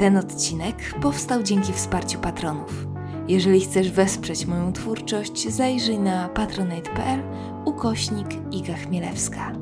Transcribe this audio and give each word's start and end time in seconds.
Ten 0.00 0.16
odcinek 0.16 0.76
powstał 1.02 1.42
dzięki 1.42 1.72
wsparciu 1.72 2.18
patronów. 2.18 2.70
Jeżeli 3.28 3.60
chcesz 3.60 3.90
wesprzeć 3.90 4.46
moją 4.46 4.72
twórczość, 4.72 5.48
zajrzyj 5.48 5.98
na 5.98 6.28
patronite.pl 6.28 7.22
ukośnik 7.64 8.26
Iga 8.52 8.74
Chmielewska. 8.74 9.52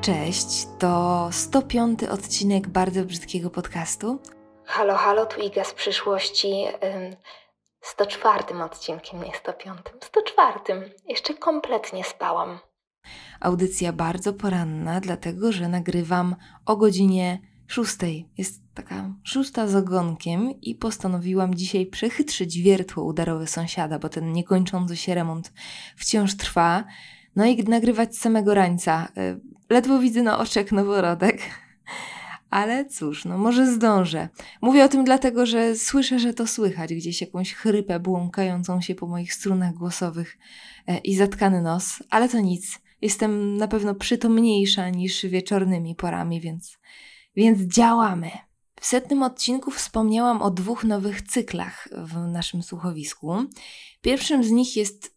Cześć, 0.00 0.66
to 0.78 1.28
105 1.32 2.02
odcinek 2.04 2.68
bardzo 2.68 3.04
brzydkiego 3.04 3.50
podcastu. 3.50 4.18
Halo, 4.64 4.94
halo, 4.94 5.26
tu 5.26 5.40
Iga 5.40 5.64
z 5.64 5.74
przyszłości. 5.74 6.64
104 7.80 8.62
odcinkiem, 8.64 9.24
nie 9.24 9.34
105. 9.34 9.78
104. 10.00 10.92
Jeszcze 11.08 11.34
kompletnie 11.34 12.04
spałam. 12.04 12.58
Audycja 13.44 13.92
bardzo 13.92 14.32
poranna, 14.32 15.00
dlatego 15.00 15.52
że 15.52 15.68
nagrywam 15.68 16.36
o 16.66 16.76
godzinie 16.76 17.38
6. 17.66 17.96
Jest 18.38 18.60
taka 18.74 19.14
szósta 19.22 19.68
z 19.68 19.74
ogonkiem 19.74 20.60
i 20.60 20.74
postanowiłam 20.74 21.54
dzisiaj 21.54 21.86
przechytrzyć 21.86 22.58
wiertło 22.58 23.04
udarowe 23.04 23.46
sąsiada, 23.46 23.98
bo 23.98 24.08
ten 24.08 24.32
niekończący 24.32 24.96
się 24.96 25.14
remont 25.14 25.52
wciąż 25.96 26.36
trwa. 26.36 26.84
No 27.36 27.44
i 27.44 27.64
nagrywać 27.64 28.16
samego 28.16 28.54
rańca. 28.54 29.08
Y, 29.18 29.40
ledwo 29.70 29.98
widzę 29.98 30.22
na 30.22 30.38
oczek 30.38 30.72
noworodek. 30.72 31.38
Ale 32.50 32.84
cóż, 32.84 33.24
no 33.24 33.38
może 33.38 33.72
zdążę. 33.72 34.28
Mówię 34.62 34.84
o 34.84 34.88
tym 34.88 35.04
dlatego, 35.04 35.46
że 35.46 35.76
słyszę, 35.76 36.18
że 36.18 36.34
to 36.34 36.46
słychać 36.46 36.94
gdzieś 36.94 37.20
jakąś 37.20 37.52
chrypę 37.54 38.00
błąkającą 38.00 38.80
się 38.80 38.94
po 38.94 39.06
moich 39.06 39.34
strunach 39.34 39.74
głosowych 39.74 40.38
e, 40.86 40.98
i 40.98 41.16
zatkany 41.16 41.62
nos, 41.62 42.02
ale 42.10 42.28
to 42.28 42.40
nic. 42.40 42.83
Jestem 43.02 43.56
na 43.56 43.68
pewno 43.68 43.94
przytomniejsza 43.94 44.88
niż 44.88 45.26
wieczornymi 45.26 45.94
porami, 45.94 46.40
więc, 46.40 46.78
więc 47.36 47.74
działamy. 47.74 48.30
W 48.80 48.86
setnym 48.86 49.22
odcinku 49.22 49.70
wspomniałam 49.70 50.42
o 50.42 50.50
dwóch 50.50 50.84
nowych 50.84 51.22
cyklach 51.22 51.88
w 51.92 52.16
naszym 52.16 52.62
słuchowisku. 52.62 53.34
Pierwszym 54.02 54.44
z 54.44 54.50
nich 54.50 54.76
jest 54.76 55.13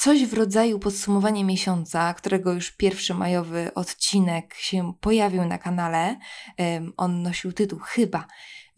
coś 0.00 0.24
w 0.24 0.34
rodzaju 0.34 0.78
podsumowania 0.78 1.44
miesiąca, 1.44 2.14
którego 2.14 2.52
już 2.52 2.70
pierwszy 2.70 3.14
majowy 3.14 3.74
odcinek 3.74 4.54
się 4.54 4.92
pojawił 5.00 5.44
na 5.44 5.58
kanale. 5.58 6.18
On 6.96 7.22
nosił 7.22 7.52
tytuł 7.52 7.78
chyba 7.78 8.26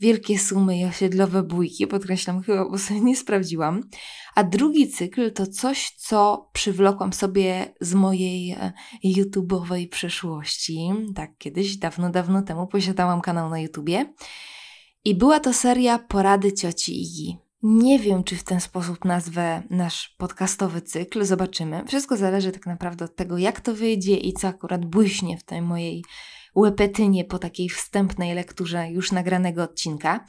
wielkie 0.00 0.38
sumy 0.38 0.78
i 0.78 0.84
osiedlowe 0.84 1.42
bójki, 1.42 1.86
podkreślam 1.86 2.42
chyba, 2.42 2.70
bo 2.70 2.78
sobie 2.78 3.00
nie 3.00 3.16
sprawdziłam. 3.16 3.82
A 4.34 4.44
drugi 4.44 4.88
cykl 4.88 5.32
to 5.32 5.46
coś, 5.46 5.90
co 5.90 6.50
przywlokłam 6.52 7.12
sobie 7.12 7.74
z 7.80 7.94
mojej 7.94 8.50
e, 8.50 8.72
YouTube'owej 9.04 9.88
przeszłości. 9.88 10.90
Tak, 11.14 11.30
kiedyś, 11.38 11.76
dawno, 11.76 12.10
dawno 12.10 12.42
temu 12.42 12.66
posiadałam 12.66 13.20
kanał 13.20 13.50
na 13.50 13.60
YouTubie. 13.60 14.12
I 15.04 15.14
była 15.14 15.40
to 15.40 15.52
seria 15.52 15.98
Porady 15.98 16.52
Cioci 16.52 17.02
Igi. 17.02 17.51
Nie 17.62 17.98
wiem, 17.98 18.24
czy 18.24 18.36
w 18.36 18.44
ten 18.44 18.60
sposób 18.60 19.04
nazwę 19.04 19.62
nasz 19.70 20.14
podcastowy 20.18 20.82
cykl, 20.82 21.24
zobaczymy. 21.24 21.84
Wszystko 21.86 22.16
zależy 22.16 22.52
tak 22.52 22.66
naprawdę 22.66 23.04
od 23.04 23.16
tego, 23.16 23.38
jak 23.38 23.60
to 23.60 23.74
wyjdzie 23.74 24.16
i 24.16 24.32
co 24.32 24.48
akurat 24.48 24.84
błyśnie 24.84 25.38
w 25.38 25.44
tej 25.44 25.62
mojej 25.62 26.04
łepetynie 26.54 27.24
po 27.24 27.38
takiej 27.38 27.68
wstępnej 27.68 28.34
lekturze 28.34 28.90
już 28.90 29.12
nagranego 29.12 29.62
odcinka. 29.62 30.24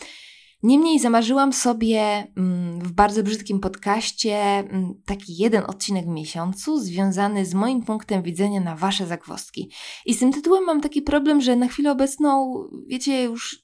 Niemniej 0.64 1.00
zamarzyłam 1.00 1.54
sobie 1.54 2.28
mm, 2.38 2.80
w 2.80 2.92
bardzo 2.92 3.24
brzydkim 3.24 3.60
podcaście 3.60 4.36
mm, 4.38 4.94
taki 5.06 5.38
jeden 5.38 5.64
odcinek 5.68 6.06
w 6.06 6.10
miesiącu 6.10 6.80
związany 6.80 7.46
z 7.46 7.54
moim 7.54 7.84
punktem 7.84 8.22
widzenia 8.24 8.60
na 8.60 8.76
wasze 8.76 9.08
zagwozdki. 9.08 9.72
I 10.06 10.14
z 10.14 10.20
tym 10.20 10.34
tytułem 10.34 10.64
mam 10.64 10.82
taki 10.82 11.02
problem, 11.02 11.42
że 11.42 11.56
na 11.56 11.68
chwilę 11.68 11.92
obecną, 11.92 12.56
wiecie, 12.88 13.24
już 13.24 13.62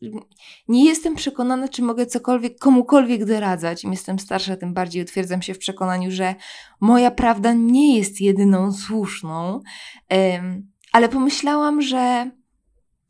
nie 0.68 0.86
jestem 0.86 1.16
przekonana, 1.16 1.68
czy 1.68 1.82
mogę 1.82 2.06
cokolwiek 2.06 2.60
komukolwiek 2.60 3.26
doradzać. 3.26 3.84
Im 3.84 3.92
jestem 3.92 4.20
starsza, 4.20 4.58
tym 4.58 4.74
bardziej 4.74 5.02
utwierdzam 5.04 5.42
się 5.42 5.54
w 5.54 5.60
przekonaniu, 5.60 6.12
że 6.12 6.36
moja 6.80 7.12
prawda 7.12 7.54
nie 7.54 7.98
jest 7.98 8.22
jedyną 8.22 8.72
słuszną. 8.72 9.62
Ale 10.92 11.10
pomyślałam, 11.10 11.82
że 11.82 12.32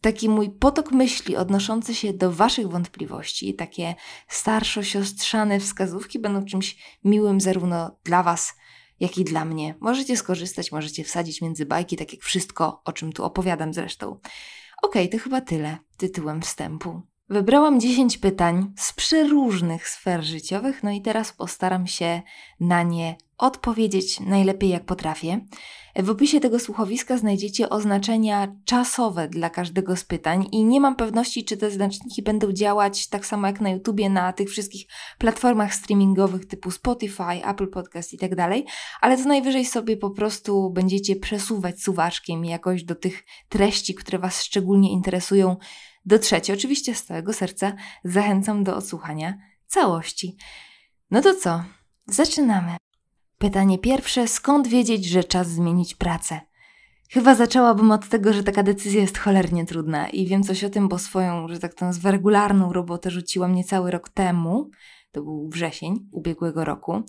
taki 0.01 0.29
mój 0.29 0.49
potok 0.49 0.91
myśli 0.91 1.35
odnoszący 1.35 1.95
się 1.95 2.13
do 2.13 2.31
Waszych 2.31 2.67
wątpliwości, 2.67 3.53
takie 3.53 3.95
starszo-siostrzane 4.27 5.59
wskazówki 5.59 6.19
będą 6.19 6.45
czymś 6.45 6.97
miłym 7.03 7.41
zarówno 7.41 7.99
dla 8.03 8.23
Was, 8.23 8.53
jak 8.99 9.17
i 9.17 9.23
dla 9.23 9.45
mnie. 9.45 9.75
Możecie 9.79 10.17
skorzystać, 10.17 10.71
możecie 10.71 11.03
wsadzić 11.03 11.41
między 11.41 11.65
bajki, 11.65 11.97
tak 11.97 12.13
jak 12.13 12.21
wszystko, 12.21 12.81
o 12.85 12.93
czym 12.93 13.13
tu 13.13 13.23
opowiadam 13.23 13.73
zresztą. 13.73 14.07
Okej, 14.83 15.07
okay, 15.07 15.07
to 15.07 15.23
chyba 15.23 15.41
tyle 15.41 15.77
tytułem 15.97 16.41
wstępu. 16.41 17.01
Wybrałam 17.31 17.79
10 17.79 18.17
pytań 18.17 18.73
z 18.77 18.93
przeróżnych 18.93 19.89
sfer 19.89 20.23
życiowych, 20.23 20.83
no 20.83 20.91
i 20.91 21.01
teraz 21.01 21.33
postaram 21.33 21.87
się 21.87 22.21
na 22.59 22.83
nie 22.83 23.15
odpowiedzieć 23.37 24.19
najlepiej 24.19 24.69
jak 24.69 24.85
potrafię. 24.85 25.45
W 25.95 26.09
opisie 26.09 26.39
tego 26.39 26.59
słuchowiska 26.59 27.17
znajdziecie 27.17 27.69
oznaczenia 27.69 28.55
czasowe 28.65 29.27
dla 29.27 29.49
każdego 29.49 29.95
z 29.95 30.03
pytań 30.03 30.47
i 30.51 30.63
nie 30.63 30.81
mam 30.81 30.95
pewności, 30.95 31.45
czy 31.45 31.57
te 31.57 31.71
znaczniki 31.71 32.21
będą 32.21 32.51
działać 32.51 33.07
tak 33.07 33.25
samo 33.25 33.47
jak 33.47 33.61
na 33.61 33.69
YouTubie, 33.69 34.09
na 34.09 34.33
tych 34.33 34.49
wszystkich 34.49 34.87
platformach 35.17 35.73
streamingowych 35.73 36.45
typu 36.45 36.71
Spotify, 36.71 37.45
Apple 37.45 37.67
Podcast 37.67 38.13
i 38.13 38.17
tak 38.17 38.35
dalej, 38.35 38.65
ale 39.01 39.17
to 39.17 39.23
najwyżej 39.23 39.65
sobie 39.65 39.97
po 39.97 40.09
prostu 40.09 40.69
będziecie 40.69 41.15
przesuwać 41.15 41.81
suwaczkiem 41.81 42.45
jakoś 42.45 42.83
do 42.83 42.95
tych 42.95 43.23
treści, 43.49 43.95
które 43.95 44.19
Was 44.19 44.43
szczególnie 44.43 44.91
interesują, 44.91 45.57
dotrzecie. 46.09 46.53
Oczywiście 46.53 46.95
z 46.95 47.03
całego 47.03 47.33
serca 47.33 47.73
zachęcam 48.03 48.63
do 48.63 48.75
odsłuchania 48.75 49.37
całości. 49.67 50.37
No 51.11 51.21
to 51.21 51.33
co? 51.35 51.63
Zaczynamy. 52.05 52.77
Pytanie 53.37 53.79
pierwsze: 53.79 54.27
skąd 54.27 54.67
wiedzieć, 54.67 55.05
że 55.05 55.23
czas 55.23 55.47
zmienić 55.47 55.95
pracę? 55.95 56.41
Chyba 57.11 57.35
zaczęłabym 57.35 57.91
od 57.91 58.09
tego, 58.09 58.33
że 58.33 58.43
taka 58.43 58.63
decyzja 58.63 59.01
jest 59.01 59.17
cholernie 59.17 59.65
trudna 59.65 60.09
i 60.09 60.27
wiem 60.27 60.43
coś 60.43 60.63
o 60.63 60.69
tym, 60.69 60.87
bo 60.87 60.97
swoją, 60.97 61.47
że 61.47 61.59
tak 61.59 61.73
to 61.73 61.85
nazwę, 61.85 62.11
regularną 62.11 62.73
robotę 62.73 63.11
rzuciłam 63.11 63.55
niecały 63.55 63.91
rok 63.91 64.09
temu. 64.09 64.69
To 65.11 65.21
był 65.21 65.49
wrzesień 65.49 66.09
ubiegłego 66.11 66.65
roku. 66.65 67.03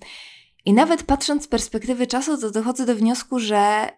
I 0.65 0.72
nawet 0.72 1.03
patrząc 1.03 1.44
z 1.44 1.49
perspektywy 1.49 2.06
czasu, 2.06 2.38
to 2.38 2.50
dochodzę 2.50 2.87
do 2.87 2.97
wniosku, 2.97 3.38
że 3.38 3.88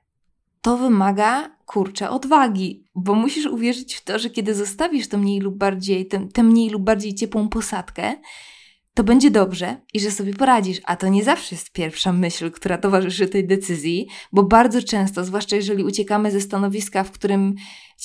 to 0.62 0.77
wymaga, 0.77 1.56
kurczę, 1.67 2.11
odwagi, 2.11 2.84
bo 2.95 3.15
musisz 3.15 3.47
uwierzyć 3.47 3.95
w 3.95 4.05
to, 4.05 4.19
że 4.19 4.31
kiedy 4.31 4.55
zostawisz 4.55 5.09
to 5.09 5.19
mniej 5.19 5.41
lub 5.41 5.56
bardziej, 5.56 6.09
tę 6.33 6.43
mniej 6.43 6.71
lub 6.71 6.83
bardziej 6.83 7.15
ciepłą 7.15 7.49
posadkę, 7.49 8.15
to 8.95 9.05
będzie 9.05 9.31
dobrze 9.31 9.77
i 9.95 10.01
że 10.01 10.11
sobie 10.11 10.34
poradzisz. 10.34 10.81
A 10.84 10.97
to 10.97 11.09
nie 11.09 11.25
zawsze 11.25 11.55
jest 11.55 11.72
pierwsza 11.72 12.12
myśl, 12.12 12.51
która 12.51 12.78
towarzyszy 12.78 13.27
tej 13.27 13.47
decyzji, 13.47 14.09
bo 14.33 14.43
bardzo 14.43 14.83
często, 14.83 15.25
zwłaszcza 15.25 15.56
jeżeli 15.56 15.84
uciekamy 15.84 16.31
ze 16.31 16.41
stanowiska, 16.41 17.05
w 17.05 17.11
którym 17.11 17.55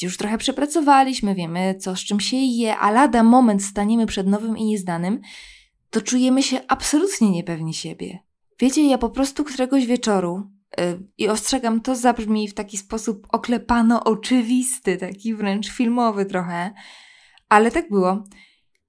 już 0.02 0.18
trochę 0.18 0.38
przepracowaliśmy, 0.38 1.36
wiemy 1.36 1.76
co 1.80 1.96
z 1.96 2.00
czym 2.00 2.20
się 2.20 2.38
je, 2.38 2.78
a 2.78 2.92
lada 2.92 3.24
moment 3.24 3.64
staniemy 3.64 4.06
przed 4.06 4.28
nowym 4.28 4.58
i 4.58 4.66
nieznanym, 4.66 5.22
to 5.90 6.02
czujemy 6.02 6.44
się 6.44 6.60
absolutnie 6.68 7.32
niepewni 7.32 7.74
siebie. 7.74 8.20
Wiecie, 8.60 8.88
ja 8.88 8.98
po 8.98 9.10
prostu 9.10 9.44
któregoś 9.44 9.86
wieczoru 9.86 10.57
i 11.18 11.28
ostrzegam, 11.28 11.82
to 11.82 11.96
zabrzmi 11.96 12.48
w 12.48 12.54
taki 12.54 12.78
sposób 12.78 13.28
oklepano 13.32 14.04
oczywisty, 14.04 14.98
taki 14.98 15.36
wręcz 15.36 15.72
filmowy 15.72 16.26
trochę, 16.26 16.74
ale 17.50 17.72
tak 17.72 17.90
było. 17.90 18.24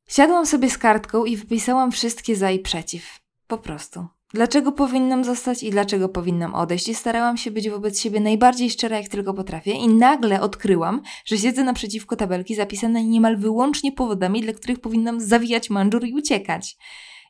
Siadłam 0.09 0.47
sobie 0.47 0.71
z 0.71 0.79
kartką 0.79 1.25
i 1.25 1.37
wypisałam 1.37 1.93
wszystkie 1.93 2.37
za 2.37 2.51
i 2.51 2.59
przeciw. 2.59 3.21
Po 3.47 3.59
prostu. 3.59 4.07
Dlaczego 4.35 4.73
powinnam 4.73 5.25
zostać 5.25 5.63
i 5.63 5.71
dlaczego 5.71 6.09
powinnam 6.09 6.55
odejść? 6.55 6.89
I 6.89 6.95
starałam 6.95 7.37
się 7.37 7.51
być 7.51 7.71
wobec 7.71 8.01
siebie 8.01 8.21
najbardziej 8.21 8.71
szczera, 8.71 8.97
jak 8.97 9.09
tylko 9.09 9.35
potrafię, 9.35 9.73
i 9.73 9.89
nagle 9.89 10.41
odkryłam, 10.41 11.03
że 11.25 11.39
siedzę 11.39 11.65
naprzeciwko 11.65 12.17
tabelki 12.17 12.55
zapisanej 12.55 13.07
niemal 13.07 13.37
wyłącznie 13.37 13.93
powodami, 13.93 14.41
dla 14.41 14.53
których 14.53 14.81
powinnam 14.81 15.21
zawijać 15.21 15.71
mandżur 15.71 16.05
i 16.05 16.15
uciekać. 16.15 16.77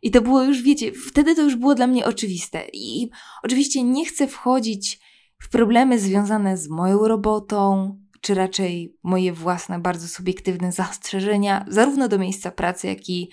I 0.03 0.11
to 0.11 0.21
było 0.21 0.43
już, 0.43 0.63
wiecie, 0.63 0.93
wtedy 0.93 1.35
to 1.35 1.43
już 1.43 1.57
było 1.57 1.75
dla 1.75 1.87
mnie 1.87 2.07
oczywiste. 2.07 2.63
I 2.73 3.11
oczywiście 3.43 3.83
nie 3.83 4.07
chcę 4.07 4.27
wchodzić 4.27 5.01
w 5.43 5.49
problemy 5.49 5.99
związane 5.99 6.57
z 6.57 6.69
moją 6.69 7.09
robotą, 7.09 7.95
czy 8.21 8.35
raczej 8.35 8.97
moje 9.03 9.33
własne, 9.33 9.79
bardzo 9.79 10.09
subiektywne 10.09 10.73
zastrzeżenia, 10.73 11.65
zarówno 11.69 12.09
do 12.09 12.19
miejsca 12.19 12.51
pracy, 12.51 12.87
jak 12.87 13.09
i 13.09 13.31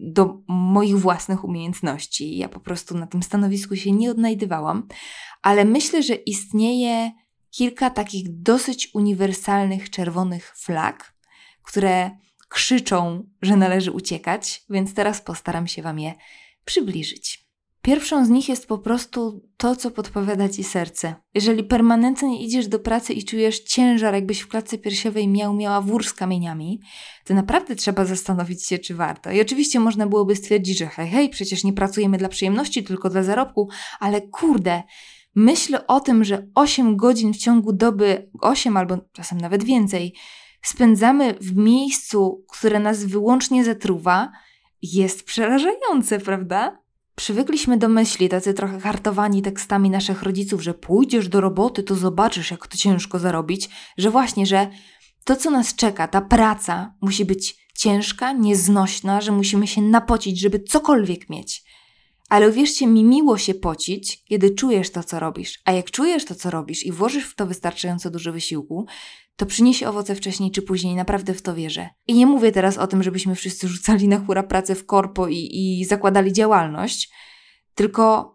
do 0.00 0.42
moich 0.48 0.98
własnych 0.98 1.44
umiejętności. 1.44 2.36
Ja 2.36 2.48
po 2.48 2.60
prostu 2.60 2.98
na 2.98 3.06
tym 3.06 3.22
stanowisku 3.22 3.76
się 3.76 3.92
nie 3.92 4.10
odnajdywałam, 4.10 4.88
ale 5.42 5.64
myślę, 5.64 6.02
że 6.02 6.14
istnieje 6.14 7.12
kilka 7.50 7.90
takich 7.90 8.40
dosyć 8.42 8.94
uniwersalnych 8.94 9.90
czerwonych 9.90 10.52
flag, 10.56 11.14
które 11.62 12.10
krzyczą, 12.50 13.26
że 13.42 13.56
należy 13.56 13.92
uciekać, 13.92 14.62
więc 14.70 14.94
teraz 14.94 15.20
postaram 15.20 15.66
się 15.66 15.82
Wam 15.82 15.98
je 15.98 16.14
przybliżyć. 16.64 17.50
Pierwszą 17.82 18.26
z 18.26 18.28
nich 18.28 18.48
jest 18.48 18.66
po 18.66 18.78
prostu 18.78 19.48
to, 19.56 19.76
co 19.76 19.90
podpowiada 19.90 20.48
ci 20.48 20.64
serce. 20.64 21.14
Jeżeli 21.34 21.64
permanentnie 21.64 22.44
idziesz 22.44 22.68
do 22.68 22.78
pracy 22.78 23.12
i 23.12 23.24
czujesz 23.24 23.60
ciężar, 23.60 24.14
jakbyś 24.14 24.40
w 24.40 24.48
klatce 24.48 24.78
piersiowej 24.78 25.28
miał, 25.28 25.54
miała 25.54 25.80
wór 25.80 26.04
z 26.04 26.12
kamieniami, 26.12 26.80
to 27.24 27.34
naprawdę 27.34 27.76
trzeba 27.76 28.04
zastanowić 28.04 28.66
się, 28.66 28.78
czy 28.78 28.94
warto. 28.94 29.30
I 29.30 29.40
oczywiście 29.40 29.80
można 29.80 30.06
byłoby 30.06 30.36
stwierdzić, 30.36 30.78
że 30.78 30.86
hej, 30.86 31.08
hej, 31.08 31.28
przecież 31.28 31.64
nie 31.64 31.72
pracujemy 31.72 32.18
dla 32.18 32.28
przyjemności, 32.28 32.84
tylko 32.84 33.10
dla 33.10 33.22
zarobku, 33.22 33.68
ale 34.00 34.20
kurde, 34.20 34.82
myśl 35.34 35.78
o 35.86 36.00
tym, 36.00 36.24
że 36.24 36.46
8 36.54 36.96
godzin 36.96 37.32
w 37.32 37.36
ciągu 37.36 37.72
doby, 37.72 38.30
8 38.40 38.76
albo 38.76 38.98
czasem 39.12 39.38
nawet 39.38 39.64
więcej, 39.64 40.14
spędzamy 40.62 41.34
w 41.40 41.56
miejscu, 41.56 42.44
które 42.48 42.80
nas 42.80 43.04
wyłącznie 43.04 43.64
zatruwa, 43.64 44.32
jest 44.82 45.24
przerażające, 45.24 46.18
prawda? 46.20 46.78
Przywykliśmy 47.14 47.76
do 47.76 47.88
myśli, 47.88 48.28
tacy 48.28 48.54
trochę 48.54 48.80
hartowani 48.80 49.42
tekstami 49.42 49.90
naszych 49.90 50.22
rodziców, 50.22 50.62
że 50.62 50.74
pójdziesz 50.74 51.28
do 51.28 51.40
roboty, 51.40 51.82
to 51.82 51.94
zobaczysz, 51.94 52.50
jak 52.50 52.66
to 52.66 52.76
ciężko 52.76 53.18
zarobić, 53.18 53.68
że 53.98 54.10
właśnie, 54.10 54.46
że 54.46 54.70
to, 55.24 55.36
co 55.36 55.50
nas 55.50 55.74
czeka, 55.74 56.08
ta 56.08 56.20
praca 56.20 56.94
musi 57.00 57.24
być 57.24 57.56
ciężka, 57.74 58.32
nieznośna, 58.32 59.20
że 59.20 59.32
musimy 59.32 59.66
się 59.66 59.82
napocić, 59.82 60.40
żeby 60.40 60.60
cokolwiek 60.60 61.30
mieć. 61.30 61.64
Ale 62.28 62.48
uwierzcie 62.48 62.86
mi, 62.86 63.04
miło 63.04 63.38
się 63.38 63.54
pocić, 63.54 64.24
kiedy 64.24 64.54
czujesz 64.54 64.90
to, 64.90 65.04
co 65.04 65.20
robisz. 65.20 65.60
A 65.64 65.72
jak 65.72 65.90
czujesz 65.90 66.24
to, 66.24 66.34
co 66.34 66.50
robisz 66.50 66.82
i 66.82 66.92
włożysz 66.92 67.24
w 67.24 67.34
to 67.34 67.46
wystarczająco 67.46 68.10
dużo 68.10 68.32
wysiłku, 68.32 68.86
to 69.40 69.46
przyniesie 69.46 69.88
owoce 69.88 70.14
wcześniej 70.14 70.50
czy 70.50 70.62
później, 70.62 70.94
naprawdę 70.94 71.34
w 71.34 71.42
to 71.42 71.54
wierzę. 71.54 71.88
I 72.06 72.14
nie 72.14 72.26
mówię 72.26 72.52
teraz 72.52 72.78
o 72.78 72.86
tym, 72.86 73.02
żebyśmy 73.02 73.34
wszyscy 73.34 73.68
rzucali 73.68 74.08
na 74.08 74.18
hura 74.18 74.42
pracę 74.42 74.74
w 74.74 74.86
korpo 74.86 75.28
i, 75.28 75.48
i 75.52 75.84
zakładali 75.84 76.32
działalność, 76.32 77.10
tylko 77.74 78.34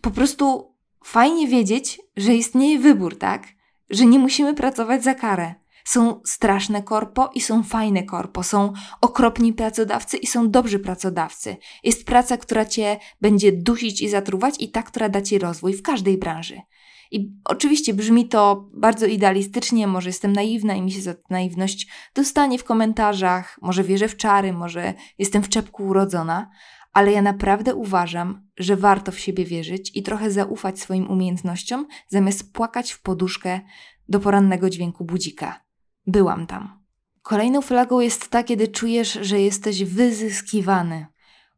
po 0.00 0.10
prostu 0.10 0.74
fajnie 1.04 1.48
wiedzieć, 1.48 2.00
że 2.16 2.34
istnieje 2.34 2.78
wybór, 2.78 3.18
tak? 3.18 3.46
Że 3.90 4.06
nie 4.06 4.18
musimy 4.18 4.54
pracować 4.54 5.04
za 5.04 5.14
karę. 5.14 5.54
Są 5.84 6.20
straszne 6.26 6.82
korpo 6.82 7.30
i 7.34 7.40
są 7.40 7.62
fajne 7.62 8.02
korpo, 8.02 8.42
są 8.42 8.72
okropni 9.00 9.52
pracodawcy 9.52 10.16
i 10.16 10.26
są 10.26 10.50
dobrzy 10.50 10.78
pracodawcy. 10.78 11.56
Jest 11.84 12.06
praca, 12.06 12.36
która 12.36 12.64
cię 12.64 12.98
będzie 13.20 13.52
dusić 13.52 14.02
i 14.02 14.08
zatruwać, 14.08 14.54
i 14.58 14.70
ta, 14.70 14.82
która 14.82 15.08
da 15.08 15.22
ci 15.22 15.38
rozwój 15.38 15.74
w 15.74 15.82
każdej 15.82 16.18
branży. 16.18 16.60
I 17.14 17.32
oczywiście 17.44 17.94
brzmi 17.94 18.28
to 18.28 18.70
bardzo 18.72 19.06
idealistycznie, 19.06 19.86
może 19.86 20.08
jestem 20.08 20.32
naiwna 20.32 20.74
i 20.74 20.82
mi 20.82 20.92
się 20.92 21.00
za 21.00 21.14
tę 21.14 21.22
naiwność 21.30 21.88
dostanie 22.14 22.58
w 22.58 22.64
komentarzach, 22.64 23.58
może 23.62 23.84
wierzę 23.84 24.08
w 24.08 24.16
czary, 24.16 24.52
może 24.52 24.94
jestem 25.18 25.42
w 25.42 25.48
czepku 25.48 25.86
urodzona, 25.86 26.50
ale 26.92 27.12
ja 27.12 27.22
naprawdę 27.22 27.74
uważam, 27.74 28.48
że 28.58 28.76
warto 28.76 29.12
w 29.12 29.18
siebie 29.18 29.44
wierzyć 29.44 29.90
i 29.94 30.02
trochę 30.02 30.30
zaufać 30.30 30.80
swoim 30.80 31.10
umiejętnościom, 31.10 31.86
zamiast 32.08 32.52
płakać 32.52 32.92
w 32.92 33.02
poduszkę 33.02 33.60
do 34.08 34.20
porannego 34.20 34.70
dźwięku 34.70 35.04
budzika. 35.04 35.64
Byłam 36.06 36.46
tam. 36.46 36.84
Kolejną 37.22 37.60
flagą 37.62 38.00
jest 38.00 38.28
ta, 38.28 38.42
kiedy 38.42 38.68
czujesz, 38.68 39.18
że 39.22 39.40
jesteś 39.40 39.84
wyzyskiwany, 39.84 41.06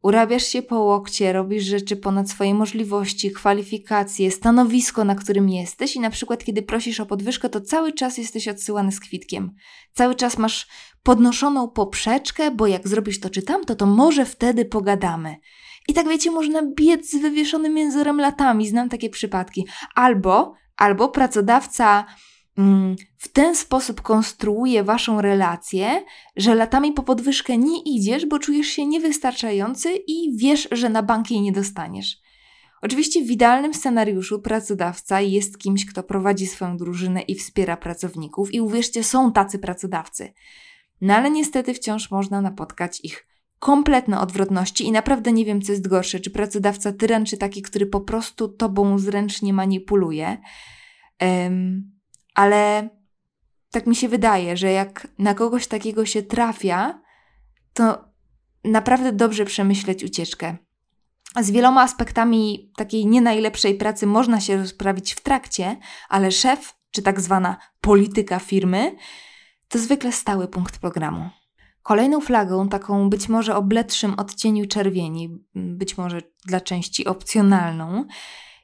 Urabiasz 0.02 0.46
się 0.46 0.62
po 0.62 0.78
łokcie, 0.80 1.32
robisz 1.32 1.64
rzeczy 1.64 1.96
ponad 1.96 2.30
swoje 2.30 2.54
możliwości, 2.54 3.30
kwalifikacje, 3.30 4.30
stanowisko, 4.30 5.04
na 5.04 5.14
którym 5.14 5.48
jesteś 5.48 5.96
i 5.96 6.00
na 6.00 6.10
przykład 6.10 6.44
kiedy 6.44 6.62
prosisz 6.62 7.00
o 7.00 7.06
podwyżkę, 7.06 7.48
to 7.48 7.60
cały 7.60 7.92
czas 7.92 8.18
jesteś 8.18 8.48
odsyłany 8.48 8.92
z 8.92 9.00
kwitkiem. 9.00 9.54
Cały 9.92 10.14
czas 10.14 10.38
masz 10.38 10.66
podnoszoną 11.02 11.68
poprzeczkę, 11.68 12.50
bo 12.50 12.66
jak 12.66 12.88
zrobisz 12.88 13.20
to 13.20 13.30
czy 13.30 13.42
tamto, 13.42 13.76
to 13.76 13.86
może 13.86 14.24
wtedy 14.24 14.64
pogadamy. 14.64 15.36
I 15.88 15.94
tak 15.94 16.08
wiecie, 16.08 16.30
można 16.30 16.62
biec 16.62 17.10
z 17.10 17.16
wywieszonym 17.16 17.78
jęzorem 17.78 18.20
latami, 18.20 18.68
znam 18.68 18.88
takie 18.88 19.10
przypadki. 19.10 19.66
Albo, 19.94 20.54
albo 20.76 21.08
pracodawca 21.08 22.06
w 23.16 23.28
ten 23.28 23.56
sposób 23.56 24.00
konstruuje 24.00 24.84
waszą 24.84 25.20
relację, 25.20 26.04
że 26.36 26.54
latami 26.54 26.92
po 26.92 27.02
podwyżkę 27.02 27.58
nie 27.58 27.82
idziesz, 27.82 28.26
bo 28.26 28.38
czujesz 28.38 28.66
się 28.66 28.86
niewystarczający 28.86 29.92
i 30.06 30.36
wiesz, 30.36 30.68
że 30.72 30.88
na 30.88 31.02
bank 31.02 31.30
jej 31.30 31.40
nie 31.40 31.52
dostaniesz. 31.52 32.18
Oczywiście 32.82 33.24
w 33.24 33.30
idealnym 33.30 33.74
scenariuszu 33.74 34.40
pracodawca 34.40 35.20
jest 35.20 35.58
kimś, 35.58 35.86
kto 35.86 36.02
prowadzi 36.02 36.46
swoją 36.46 36.76
drużynę 36.76 37.22
i 37.22 37.34
wspiera 37.34 37.76
pracowników, 37.76 38.54
i 38.54 38.60
uwierzcie, 38.60 39.04
są 39.04 39.32
tacy 39.32 39.58
pracodawcy. 39.58 40.32
No 41.00 41.14
ale 41.14 41.30
niestety 41.30 41.74
wciąż 41.74 42.10
można 42.10 42.40
napotkać 42.40 43.00
ich 43.00 43.26
kompletne 43.58 44.20
odwrotności 44.20 44.86
i 44.86 44.92
naprawdę 44.92 45.32
nie 45.32 45.44
wiem, 45.44 45.62
co 45.62 45.72
jest 45.72 45.88
gorsze, 45.88 46.20
czy 46.20 46.30
pracodawca 46.30 46.92
tyran, 46.92 47.24
czy 47.24 47.36
taki, 47.36 47.62
który 47.62 47.86
po 47.86 48.00
prostu 48.00 48.48
tobą 48.48 48.98
zręcznie 48.98 49.52
manipuluje. 49.52 50.38
Um, 51.20 51.95
ale 52.36 52.88
tak 53.70 53.86
mi 53.86 53.96
się 53.96 54.08
wydaje, 54.08 54.56
że 54.56 54.72
jak 54.72 55.08
na 55.18 55.34
kogoś 55.34 55.66
takiego 55.66 56.06
się 56.06 56.22
trafia, 56.22 57.02
to 57.72 58.04
naprawdę 58.64 59.12
dobrze 59.12 59.44
przemyśleć 59.44 60.04
ucieczkę. 60.04 60.56
Z 61.40 61.50
wieloma 61.50 61.82
aspektami 61.82 62.72
takiej 62.76 63.06
nie 63.06 63.20
najlepszej 63.20 63.74
pracy 63.74 64.06
można 64.06 64.40
się 64.40 64.56
rozprawić 64.56 65.14
w 65.14 65.20
trakcie, 65.20 65.76
ale 66.08 66.32
szef, 66.32 66.74
czy 66.90 67.02
tak 67.02 67.20
zwana 67.20 67.56
polityka 67.80 68.38
firmy, 68.38 68.96
to 69.68 69.78
zwykle 69.78 70.12
stały 70.12 70.48
punkt 70.48 70.78
programu. 70.78 71.30
Kolejną 71.82 72.20
flagą, 72.20 72.68
taką 72.68 73.10
być 73.10 73.28
może 73.28 73.56
o 73.56 73.62
bledszym 73.62 74.14
odcieniu 74.14 74.66
czerwieni, 74.66 75.38
być 75.54 75.98
może 75.98 76.22
dla 76.44 76.60
części 76.60 77.06
opcjonalną, 77.06 78.04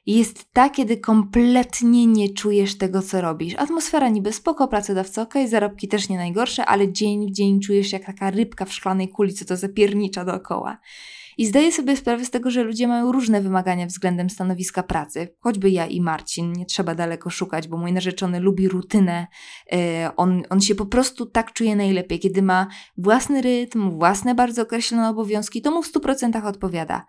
jest 0.05 0.53
ta, 0.53 0.69
kiedy 0.69 0.97
kompletnie 0.97 2.07
nie 2.07 2.29
czujesz 2.29 2.77
tego, 2.77 3.01
co 3.01 3.21
robisz. 3.21 3.55
Atmosfera 3.55 4.09
niby 4.09 4.33
spoko, 4.33 4.67
pracodawca 4.67 5.21
ok, 5.21 5.33
zarobki 5.47 5.87
też 5.87 6.09
nie 6.09 6.17
najgorsze, 6.17 6.65
ale 6.65 6.91
dzień 6.91 7.27
w 7.27 7.31
dzień 7.31 7.59
czujesz 7.59 7.91
jak 7.91 8.05
taka 8.05 8.31
rybka 8.31 8.65
w 8.65 8.73
szklanej 8.73 9.09
kuli, 9.09 9.33
co 9.33 9.45
to 9.45 9.57
zapiernicza 9.57 10.25
dookoła. 10.25 10.77
I 11.37 11.45
zdaję 11.45 11.71
sobie 11.71 11.97
sprawę 11.97 12.25
z 12.25 12.29
tego, 12.29 12.51
że 12.51 12.63
ludzie 12.63 12.87
mają 12.87 13.11
różne 13.11 13.41
wymagania 13.41 13.85
względem 13.85 14.29
stanowiska 14.29 14.83
pracy. 14.83 15.35
Choćby 15.39 15.69
ja 15.69 15.85
i 15.85 16.01
Marcin, 16.01 16.53
nie 16.53 16.65
trzeba 16.65 16.95
daleko 16.95 17.29
szukać, 17.29 17.67
bo 17.67 17.77
mój 17.77 17.93
narzeczony 17.93 18.39
lubi 18.39 18.67
rutynę. 18.67 19.27
E, 19.73 20.11
on, 20.15 20.43
on 20.49 20.61
się 20.61 20.75
po 20.75 20.85
prostu 20.85 21.25
tak 21.25 21.53
czuje 21.53 21.75
najlepiej, 21.75 22.19
kiedy 22.19 22.41
ma 22.41 22.67
własny 22.97 23.41
rytm, 23.41 23.91
własne 23.91 24.35
bardzo 24.35 24.61
określone 24.61 25.09
obowiązki, 25.09 25.61
to 25.61 25.71
mu 25.71 25.83
w 25.83 25.93
100% 25.93 26.45
odpowiada. 26.45 27.05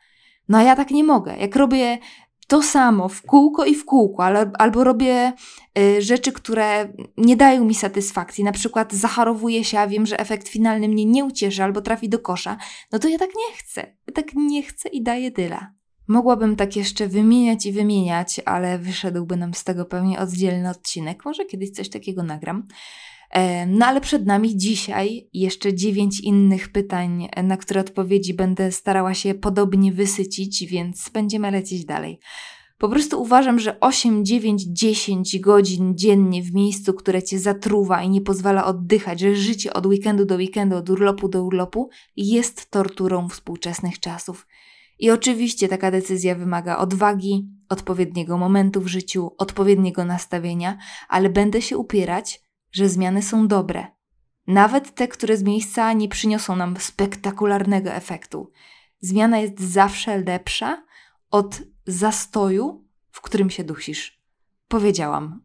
No 0.49 0.59
a 0.59 0.63
ja 0.63 0.77
tak 0.77 0.91
nie 0.91 1.05
mogę. 1.05 1.37
Jak 1.37 1.57
robię 1.57 1.99
to 2.47 2.63
samo 2.63 3.09
w 3.09 3.23
kółko 3.23 3.65
i 3.65 3.75
w 3.75 3.85
kółko, 3.85 4.25
ale, 4.25 4.51
albo 4.59 4.85
robię 4.85 5.33
y, 5.79 6.03
rzeczy, 6.03 6.33
które 6.33 6.93
nie 7.17 7.37
dają 7.37 7.65
mi 7.65 7.75
satysfakcji, 7.75 8.45
na 8.45 8.53
przykład 8.53 8.93
zacharowuję 8.93 9.65
się, 9.65 9.79
a 9.79 9.87
wiem, 9.87 10.07
że 10.07 10.19
efekt 10.19 10.49
finalny 10.49 10.89
mnie 10.89 11.05
nie 11.05 11.25
ucieszy 11.25 11.65
albo 11.65 11.81
trafi 11.81 12.09
do 12.09 12.19
kosza, 12.19 12.57
no 12.93 12.99
to 12.99 13.09
ja 13.09 13.19
tak 13.19 13.29
nie 13.29 13.57
chcę. 13.57 13.81
Ja 14.07 14.13
tak 14.15 14.35
nie 14.35 14.63
chcę 14.63 14.89
i 14.89 15.03
daję 15.03 15.31
dyla. 15.31 15.73
Mogłabym 16.09 16.57
tak 16.57 16.77
jeszcze 16.77 17.09
wymieniać 17.09 17.67
i 17.67 17.73
wymieniać, 17.73 18.41
ale 18.45 18.79
wyszedłby 18.79 19.37
nam 19.37 19.55
z 19.55 19.65
tego 19.65 19.85
pewnie 19.85 20.19
oddzielny 20.19 20.71
odcinek. 20.71 21.25
Może 21.25 21.45
kiedyś 21.45 21.71
coś 21.71 21.89
takiego 21.89 22.23
nagram. 22.23 22.67
No 23.67 23.87
ale 23.87 24.01
przed 24.01 24.27
nami 24.27 24.57
dzisiaj 24.57 25.29
jeszcze 25.33 25.75
dziewięć 25.75 26.21
innych 26.21 26.73
pytań, 26.73 27.29
na 27.43 27.57
które 27.57 27.81
odpowiedzi 27.81 28.35
będę 28.35 28.73
starała 28.73 29.15
się 29.15 29.35
podobnie 29.35 29.93
wysycić, 29.93 30.67
więc 30.67 31.09
będziemy 31.09 31.51
lecieć 31.51 31.85
dalej. 31.85 32.19
Po 32.79 32.89
prostu 32.89 33.23
uważam, 33.23 33.59
że 33.59 33.81
8, 33.81 34.25
9, 34.25 34.63
10 34.63 35.41
godzin 35.41 35.97
dziennie 35.97 36.43
w 36.43 36.55
miejscu, 36.55 36.95
które 36.95 37.23
cię 37.23 37.39
zatruwa 37.39 38.03
i 38.03 38.11
nie 38.11 38.21
pozwala 38.21 38.67
oddychać, 38.67 39.21
że 39.21 39.37
życie 39.37 39.73
od 39.73 39.87
weekendu 39.87 40.25
do 40.25 40.37
weekendu, 40.37 40.77
od 40.77 40.91
urlopu 40.91 41.29
do 41.29 41.45
urlopu 41.45 41.89
jest 42.17 42.71
torturą 42.71 43.29
współczesnych 43.29 44.01
czasów. 44.01 44.47
I 44.99 45.11
oczywiście 45.11 45.69
taka 45.69 45.91
decyzja 45.91 46.35
wymaga 46.35 46.79
odwagi, 46.79 47.49
odpowiedniego 47.69 48.39
momentu 48.39 48.81
w 48.81 48.87
życiu, 48.87 49.31
odpowiedniego 49.39 50.05
nastawienia, 50.05 50.79
ale 51.09 51.31
będę 51.31 51.63
się 51.63 51.79
upierać, 51.79 52.44
że 52.75 52.89
zmiany 52.89 53.23
są 53.23 53.49
dobre. 53.49 53.87
Nawet 54.47 54.95
te, 54.95 55.09
które 55.09 55.37
z 55.37 55.43
miejsca 55.43 55.93
nie 55.93 56.09
przyniosą 56.09 56.57
nam 56.57 56.77
spektakularnego 56.77 57.91
efektu. 57.91 58.53
Zmiana 59.01 59.39
jest 59.39 59.61
zawsze 59.61 60.19
lepsza 60.19 60.85
od 61.31 61.63
zastoju, 61.87 62.89
w 63.11 63.21
którym 63.21 63.51
się 63.51 63.65
dusisz. 63.65 64.23
Powiedziałam. 64.69 65.45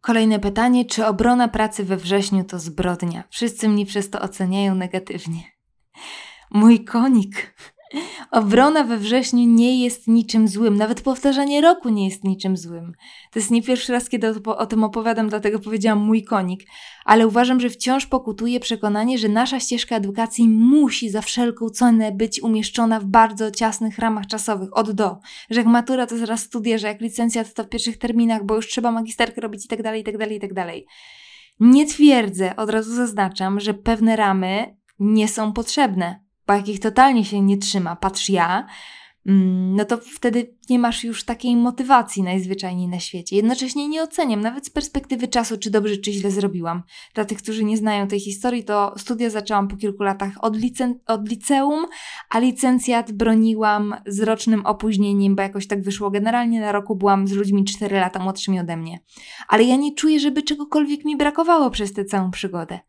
Kolejne 0.00 0.40
pytanie: 0.40 0.84
czy 0.84 1.06
obrona 1.06 1.48
pracy 1.48 1.84
we 1.84 1.96
wrześniu 1.96 2.44
to 2.44 2.58
zbrodnia? 2.58 3.24
Wszyscy 3.30 3.68
mnie 3.68 3.86
przez 3.86 4.10
to 4.10 4.20
oceniają 4.20 4.74
negatywnie. 4.74 5.42
Mój 6.50 6.84
konik. 6.84 7.54
Obrona 8.30 8.84
we 8.84 8.98
wrześniu 8.98 9.44
nie 9.46 9.84
jest 9.84 10.08
niczym 10.08 10.48
złym, 10.48 10.76
nawet 10.76 11.00
powtarzanie 11.00 11.60
roku 11.60 11.88
nie 11.88 12.04
jest 12.04 12.24
niczym 12.24 12.56
złym. 12.56 12.92
To 13.32 13.38
jest 13.38 13.50
nie 13.50 13.62
pierwszy 13.62 13.92
raz, 13.92 14.08
kiedy 14.08 14.28
o, 14.44 14.66
tym 14.66 14.84
opowiadam, 14.84 15.28
dlatego 15.28 15.58
powiedziałam 15.58 15.98
mój 15.98 16.24
konik, 16.24 16.62
ale 17.04 17.26
uważam, 17.26 17.60
że 17.60 17.70
wciąż 17.70 18.06
pokutuje 18.06 18.60
przekonanie, 18.60 19.18
że 19.18 19.28
nasza 19.28 19.60
ścieżka 19.60 19.96
edukacji 19.96 20.48
musi 20.48 21.10
za 21.10 21.22
wszelką 21.22 21.70
cenę 21.70 22.12
być 22.12 22.42
umieszczona 22.42 23.00
w 23.00 23.04
bardzo 23.04 23.50
ciasnych 23.50 23.98
ramach 23.98 24.26
czasowych, 24.26 24.76
od 24.76 24.90
do. 24.90 25.18
Że 25.50 25.60
jak 25.60 25.66
matura 25.66 26.06
to 26.06 26.18
zaraz 26.18 26.40
studia, 26.40 26.78
że 26.78 26.86
jak 26.86 27.00
licencjat 27.00 27.54
to 27.54 27.64
w 27.64 27.68
pierwszych 27.68 27.98
terminach, 27.98 28.44
bo 28.44 28.56
już 28.56 28.68
trzeba 28.68 28.92
magisterkę 28.92 29.40
robić 29.40 29.64
i 29.64 29.68
tak 29.68 29.82
dalej, 29.82 30.00
i 30.00 30.04
tak 30.04 30.18
dalej, 30.18 30.36
i 30.36 30.40
tak 30.40 30.54
dalej. 30.54 30.86
Nie 31.60 31.86
twierdzę, 31.86 32.56
od 32.56 32.70
razu 32.70 32.94
zaznaczam, 32.94 33.60
że 33.60 33.74
pewne 33.74 34.16
ramy 34.16 34.76
nie 34.98 35.28
są 35.28 35.52
potrzebne 35.52 36.23
bo 36.46 36.54
jak 36.54 36.68
ich 36.68 36.80
totalnie 36.80 37.24
się 37.24 37.40
nie 37.40 37.58
trzyma, 37.58 37.96
patrz 37.96 38.28
ja, 38.28 38.66
mm, 39.26 39.76
no 39.76 39.84
to 39.84 39.96
wtedy 39.96 40.54
nie 40.70 40.78
masz 40.78 41.04
już 41.04 41.24
takiej 41.24 41.56
motywacji 41.56 42.22
najzwyczajniej 42.22 42.88
na 42.88 43.00
świecie. 43.00 43.36
Jednocześnie 43.36 43.88
nie 43.88 44.02
oceniam, 44.02 44.40
nawet 44.40 44.66
z 44.66 44.70
perspektywy 44.70 45.28
czasu, 45.28 45.58
czy 45.58 45.70
dobrze, 45.70 45.96
czy 45.96 46.12
źle 46.12 46.30
zrobiłam. 46.30 46.82
Dla 47.14 47.24
tych, 47.24 47.38
którzy 47.38 47.64
nie 47.64 47.76
znają 47.76 48.08
tej 48.08 48.20
historii, 48.20 48.64
to 48.64 48.94
studia 48.96 49.30
zaczęłam 49.30 49.68
po 49.68 49.76
kilku 49.76 50.02
latach 50.02 50.32
od, 50.40 50.54
od 51.06 51.28
liceum, 51.28 51.86
a 52.30 52.38
licencjat 52.38 53.12
broniłam 53.12 53.94
z 54.06 54.20
rocznym 54.20 54.66
opóźnieniem, 54.66 55.36
bo 55.36 55.42
jakoś 55.42 55.66
tak 55.66 55.82
wyszło. 55.82 56.10
Generalnie 56.10 56.60
na 56.60 56.72
roku 56.72 56.96
byłam 56.96 57.28
z 57.28 57.32
ludźmi 57.32 57.64
4 57.64 57.96
lata 58.00 58.18
młodszymi 58.18 58.60
ode 58.60 58.76
mnie. 58.76 59.00
Ale 59.48 59.64
ja 59.64 59.76
nie 59.76 59.94
czuję, 59.94 60.20
żeby 60.20 60.42
czegokolwiek 60.42 61.04
mi 61.04 61.16
brakowało 61.16 61.70
przez 61.70 61.92
tę 61.92 62.04
całą 62.04 62.30
przygodę. 62.30 62.80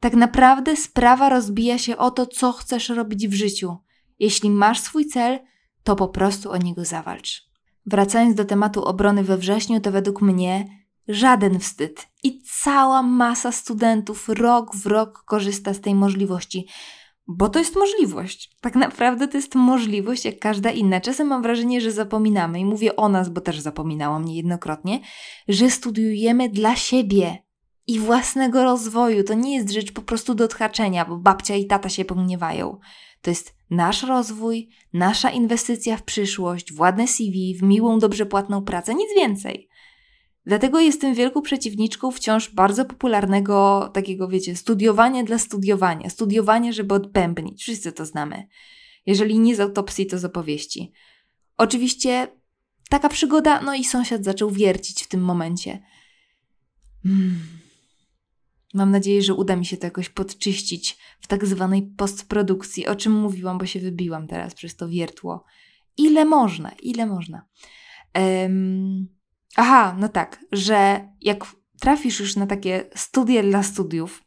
Tak 0.00 0.14
naprawdę 0.14 0.76
sprawa 0.76 1.28
rozbija 1.28 1.78
się 1.78 1.96
o 1.96 2.10
to, 2.10 2.26
co 2.26 2.52
chcesz 2.52 2.88
robić 2.88 3.28
w 3.28 3.34
życiu. 3.34 3.76
Jeśli 4.18 4.50
masz 4.50 4.80
swój 4.80 5.06
cel, 5.06 5.38
to 5.84 5.96
po 5.96 6.08
prostu 6.08 6.50
o 6.50 6.56
niego 6.56 6.84
zawalcz. 6.84 7.46
Wracając 7.86 8.34
do 8.34 8.44
tematu 8.44 8.84
obrony 8.84 9.22
we 9.22 9.36
wrześniu, 9.36 9.80
to 9.80 9.92
według 9.92 10.22
mnie 10.22 10.64
żaden 11.08 11.58
wstyd 11.58 12.08
i 12.22 12.42
cała 12.62 13.02
masa 13.02 13.52
studentów 13.52 14.28
rok 14.28 14.76
w 14.76 14.86
rok 14.86 15.24
korzysta 15.26 15.74
z 15.74 15.80
tej 15.80 15.94
możliwości. 15.94 16.66
Bo 17.28 17.48
to 17.48 17.58
jest 17.58 17.76
możliwość. 17.76 18.56
Tak 18.60 18.74
naprawdę 18.74 19.28
to 19.28 19.36
jest 19.36 19.54
możliwość 19.54 20.24
jak 20.24 20.38
każda 20.38 20.70
inna. 20.70 21.00
Czasem 21.00 21.26
mam 21.26 21.42
wrażenie, 21.42 21.80
że 21.80 21.92
zapominamy, 21.92 22.60
i 22.60 22.64
mówię 22.64 22.96
o 22.96 23.08
nas, 23.08 23.28
bo 23.28 23.40
też 23.40 23.60
zapominałam 23.60 24.24
niejednokrotnie, 24.24 25.00
że 25.48 25.70
studiujemy 25.70 26.48
dla 26.48 26.76
siebie, 26.76 27.45
i 27.86 28.00
własnego 28.00 28.64
rozwoju. 28.64 29.24
To 29.24 29.34
nie 29.34 29.56
jest 29.56 29.70
rzecz 29.70 29.92
po 29.92 30.02
prostu 30.02 30.34
do 30.34 30.44
odhaczenia, 30.44 31.04
bo 31.04 31.16
babcia 31.16 31.54
i 31.54 31.66
tata 31.66 31.88
się 31.88 32.04
pogniewają. 32.04 32.78
To 33.22 33.30
jest 33.30 33.54
nasz 33.70 34.02
rozwój, 34.02 34.68
nasza 34.92 35.30
inwestycja 35.30 35.96
w 35.96 36.02
przyszłość, 36.02 36.72
w 36.72 36.80
ładne 36.80 37.08
CV, 37.08 37.54
w 37.54 37.62
miłą, 37.62 37.98
dobrze 37.98 38.26
płatną 38.26 38.64
pracę, 38.64 38.94
nic 38.94 39.08
więcej. 39.16 39.68
Dlatego 40.46 40.80
jestem 40.80 41.14
wielką 41.14 41.42
przeciwniczką 41.42 42.10
wciąż 42.10 42.50
bardzo 42.50 42.84
popularnego 42.84 43.88
takiego, 43.94 44.28
wiecie, 44.28 44.56
studiowania 44.56 45.24
dla 45.24 45.38
studiowania. 45.38 46.10
Studiowanie, 46.10 46.72
żeby 46.72 46.94
odpębnić. 46.94 47.62
Wszyscy 47.62 47.92
to 47.92 48.06
znamy. 48.06 48.48
Jeżeli 49.06 49.38
nie 49.38 49.56
z 49.56 49.60
autopsji, 49.60 50.06
to 50.06 50.18
z 50.18 50.24
opowieści. 50.24 50.92
Oczywiście 51.56 52.28
taka 52.90 53.08
przygoda, 53.08 53.60
no 53.62 53.74
i 53.74 53.84
sąsiad 53.84 54.24
zaczął 54.24 54.50
wiercić 54.50 55.02
w 55.02 55.08
tym 55.08 55.20
momencie. 55.20 55.82
Hmm. 57.02 57.38
Mam 58.76 58.90
nadzieję, 58.90 59.22
że 59.22 59.34
uda 59.34 59.56
mi 59.56 59.66
się 59.66 59.76
to 59.76 59.86
jakoś 59.86 60.08
podczyścić 60.08 60.98
w 61.20 61.26
tak 61.26 61.46
zwanej 61.46 61.82
postprodukcji, 61.82 62.86
o 62.86 62.96
czym 62.96 63.12
mówiłam, 63.12 63.58
bo 63.58 63.66
się 63.66 63.80
wybiłam 63.80 64.26
teraz 64.26 64.54
przez 64.54 64.76
to 64.76 64.88
wiertło. 64.88 65.44
Ile 65.96 66.24
można, 66.24 66.72
ile 66.82 67.06
można. 67.06 67.46
Um, 68.14 69.08
aha, 69.56 69.96
no 69.98 70.08
tak, 70.08 70.44
że 70.52 71.08
jak 71.20 71.46
trafisz 71.80 72.20
już 72.20 72.36
na 72.36 72.46
takie 72.46 72.90
studie 72.94 73.42
dla 73.42 73.62
studiów, 73.62 74.24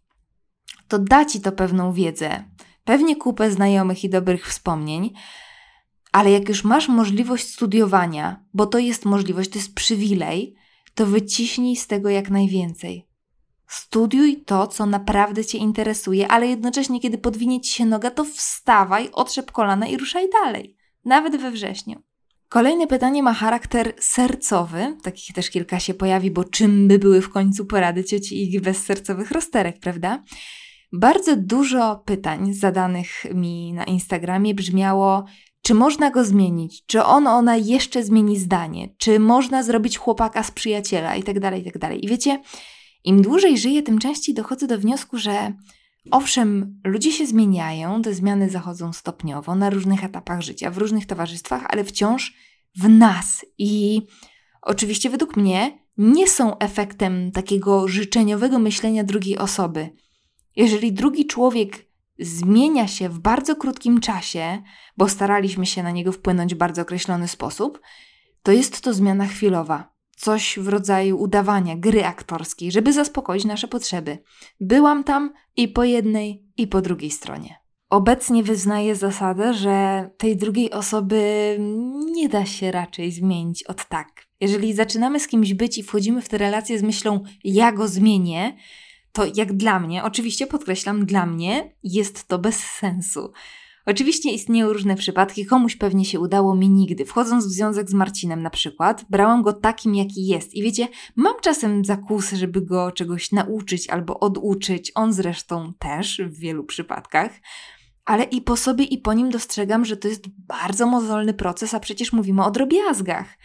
to 0.88 1.00
da 1.00 1.26
ci 1.26 1.42
to 1.42 1.52
pewną 1.52 1.94
wiedzę, 1.94 2.44
pewnie 2.84 3.16
kupę 3.16 3.52
znajomych 3.52 4.04
i 4.04 4.10
dobrych 4.10 4.48
wspomnień, 4.48 5.14
ale 6.12 6.32
jak 6.32 6.50
już 6.50 6.64
masz 6.64 6.88
możliwość 6.88 7.54
studiowania, 7.54 8.46
bo 8.54 8.66
to 8.66 8.80
jest 8.80 9.06
możliwość, 9.06 9.50
to 9.50 9.60
jest 9.60 9.76
przywilej, 9.76 10.56
to 10.96 11.06
wyciśnij 11.06 11.76
z 11.76 11.88
tego 11.88 12.10
jak 12.10 12.30
najwięcej. 12.30 13.09
Studiuj 13.70 14.44
to, 14.46 14.68
co 14.68 14.86
naprawdę 14.86 15.46
Cię 15.46 15.58
interesuje, 15.58 16.28
ale 16.28 16.48
jednocześnie, 16.48 17.00
kiedy 17.00 17.18
podwinie 17.18 17.62
Ci 17.62 17.74
się 17.74 17.86
noga, 17.86 18.12
to 18.12 18.24
wstawaj, 18.24 19.10
otrzep 19.14 19.52
kolana 19.52 19.88
i 19.88 19.98
ruszaj 19.98 20.30
dalej, 20.44 20.78
nawet 21.06 21.38
we 21.38 21.52
wrześniu. 21.52 22.02
Kolejne 22.50 22.88
pytanie 22.88 23.24
ma 23.24 23.34
charakter 23.34 23.94
sercowy, 24.00 24.98
takich 25.04 25.36
też 25.36 25.50
kilka 25.50 25.80
się 25.80 25.94
pojawi, 25.94 26.32
bo 26.32 26.44
czym 26.44 26.88
by 26.88 27.00
były 27.00 27.22
w 27.22 27.30
końcu 27.30 27.66
porady 27.66 28.04
cioci 28.04 28.44
ich 28.44 28.62
bezsercowych 28.62 29.32
rozterek, 29.32 29.80
prawda? 29.80 30.24
Bardzo 30.94 31.36
dużo 31.36 32.04
pytań 32.06 32.54
zadanych 32.54 33.26
mi 33.34 33.74
na 33.74 33.84
Instagramie 33.84 34.56
brzmiało, 34.56 35.26
czy 35.62 35.74
można 35.74 36.12
go 36.12 36.26
zmienić, 36.26 36.86
czy 36.86 37.04
on, 37.04 37.28
ona 37.28 37.56
jeszcze 37.56 38.04
zmieni 38.04 38.38
zdanie, 38.38 38.90
czy 38.98 39.20
można 39.20 39.64
zrobić 39.64 39.98
chłopaka 39.98 40.44
z 40.44 40.52
przyjaciela 40.52 41.16
i 41.16 41.24
tak 41.24 41.40
dalej, 41.40 41.68
i 41.68 41.72
tak. 41.72 42.04
I 42.04 42.08
wiecie, 42.08 42.42
im 43.04 43.22
dłużej 43.22 43.58
żyję, 43.58 43.84
tym 43.84 44.00
częściej 44.00 44.36
dochodzę 44.36 44.68
do 44.68 44.78
wniosku, 44.78 45.18
że 45.18 45.54
owszem, 46.12 46.80
ludzie 46.84 47.12
się 47.12 47.28
zmieniają, 47.28 48.02
te 48.02 48.14
zmiany 48.14 48.50
zachodzą 48.50 48.94
stopniowo 48.94 49.56
na 49.56 49.70
różnych 49.70 50.04
etapach 50.04 50.42
życia, 50.42 50.72
w 50.72 50.78
różnych 50.78 51.06
towarzystwach, 51.06 51.66
ale 51.70 51.84
wciąż 51.84 52.34
w 52.76 52.90
nas. 52.90 53.46
I 53.58 54.02
oczywiście 54.62 55.10
według 55.10 55.38
mnie 55.38 55.80
nie 55.98 56.28
są 56.28 56.58
efektem 56.58 57.32
takiego 57.32 57.88
życzeniowego 57.88 58.60
myślenia 58.60 59.04
drugiej 59.04 59.38
osoby. 59.38 59.90
Jeżeli 60.56 60.94
drugi 60.94 61.26
człowiek 61.26 61.86
zmienia 62.20 62.88
się 62.88 63.10
w 63.10 63.20
bardzo 63.20 63.56
krótkim 63.56 64.00
czasie, 64.00 64.64
bo 64.98 65.10
staraliśmy 65.10 65.66
się 65.66 65.84
na 65.84 65.92
niego 65.92 66.12
wpłynąć 66.12 66.56
w 66.56 66.58
bardzo 66.58 66.82
określony 66.82 67.28
sposób, 67.28 67.82
to 68.44 68.52
jest 68.52 68.82
to 68.82 68.94
zmiana 68.94 69.28
chwilowa 69.28 69.99
coś 70.20 70.60
w 70.60 70.68
rodzaju 70.68 71.18
udawania, 71.18 71.78
gry 71.78 72.06
aktorskiej, 72.06 72.72
żeby 72.72 72.94
zaspokoić 72.94 73.46
nasze 73.46 73.68
potrzeby. 73.68 74.18
Byłam 74.60 75.04
tam 75.04 75.34
i 75.58 75.68
po 75.68 75.84
jednej, 75.84 76.44
i 76.58 76.68
po 76.68 76.82
drugiej 76.82 77.12
stronie. 77.12 77.56
Obecnie 77.90 78.44
wyznaję 78.44 78.96
zasadę, 78.96 79.54
że 79.54 80.10
tej 80.18 80.38
drugiej 80.38 80.72
osoby 80.72 81.58
nie 82.12 82.30
da 82.30 82.46
się 82.46 82.72
raczej 82.72 83.12
zmienić 83.12 83.64
od 83.64 83.86
tak. 83.86 84.08
Jeżeli 84.40 84.74
zaczynamy 84.74 85.20
z 85.20 85.28
kimś 85.28 85.54
być 85.54 85.78
i 85.78 85.84
wchodzimy 85.84 86.22
w 86.22 86.30
te 86.30 86.38
relacje 86.38 86.80
z 86.80 86.84
myślą, 86.84 87.24
ja 87.44 87.72
go 87.72 87.88
zmienię, 87.88 88.56
to 89.12 89.26
jak 89.36 89.54
dla 89.54 89.80
mnie, 89.80 90.04
oczywiście 90.04 90.48
podkreślam, 90.48 91.06
dla 91.06 91.26
mnie 91.26 91.74
jest 91.84 92.28
to 92.28 92.40
bez 92.40 92.56
sensu. 92.58 93.32
Oczywiście 93.90 94.32
istnieją 94.32 94.74
różne 94.74 94.96
przypadki, 94.96 95.46
komuś 95.46 95.76
pewnie 95.76 96.06
się 96.06 96.20
udało, 96.20 96.56
mi 96.56 96.70
nigdy. 96.70 97.06
Wchodząc 97.06 97.46
w 97.46 97.50
związek 97.50 97.90
z 97.90 97.94
Marcinem 97.94 98.42
na 98.42 98.50
przykład, 98.50 99.06
brałam 99.10 99.42
go 99.42 99.54
takim, 99.54 99.96
jaki 99.96 100.28
jest. 100.28 100.54
I 100.54 100.64
wiecie, 100.64 100.88
mam 101.16 101.34
czasem 101.42 101.86
zakusy, 101.86 102.38
żeby 102.38 102.62
go 102.62 102.92
czegoś 102.92 103.32
nauczyć 103.32 103.90
albo 103.90 104.20
oduczyć, 104.20 104.92
on 104.96 105.14
zresztą 105.14 105.74
też 105.80 106.22
w 106.30 106.40
wielu 106.40 106.64
przypadkach. 106.64 107.32
Ale 108.06 108.24
i 108.24 108.42
po 108.42 108.58
sobie, 108.58 108.86
i 108.86 108.98
po 108.98 109.14
nim 109.14 109.30
dostrzegam, 109.30 109.86
że 109.86 109.98
to 109.98 110.08
jest 110.08 110.24
bardzo 110.48 110.86
mozolny 110.86 111.34
proces, 111.34 111.74
a 111.74 111.80
przecież 111.80 112.14
mówimy 112.14 112.44
o 112.44 112.52
drobiazgach. 112.52 113.38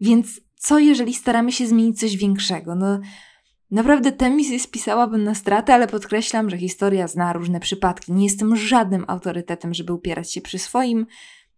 Więc 0.00 0.40
co 0.54 0.78
jeżeli 0.78 1.14
staramy 1.14 1.52
się 1.52 1.66
zmienić 1.66 2.00
coś 2.00 2.16
większego? 2.16 2.74
No, 2.74 3.00
Naprawdę 3.70 4.12
tę 4.12 4.30
misję 4.30 4.60
spisałabym 4.60 5.24
na 5.24 5.34
stratę, 5.34 5.74
ale 5.74 5.86
podkreślam, 5.86 6.50
że 6.50 6.58
historia 6.58 7.08
zna 7.08 7.32
różne 7.32 7.60
przypadki. 7.60 8.12
Nie 8.12 8.24
jestem 8.24 8.56
żadnym 8.56 9.04
autorytetem, 9.08 9.74
żeby 9.74 9.92
upierać 9.92 10.32
się 10.32 10.40
przy 10.40 10.58
swoim. 10.58 11.06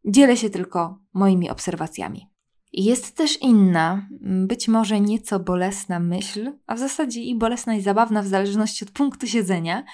Dzielę 0.05 0.37
się 0.37 0.51
tylko 0.51 0.99
moimi 1.15 1.51
obserwacjami. 1.51 2.27
Jest 2.73 3.17
też 3.17 3.43
inna, 3.43 4.09
być 4.47 4.69
może 4.69 5.01
nieco 5.01 5.41
bolesna 5.41 6.01
myśl, 6.01 6.53
a 6.67 6.75
w 6.75 6.79
zasadzie 6.79 7.23
i 7.23 7.39
bolesna 7.39 7.75
i 7.75 7.81
zabawna 7.81 8.23
w 8.23 8.27
zależności 8.27 8.85
od 8.85 8.91
punktu 8.91 9.27
siedzenia, 9.27 9.85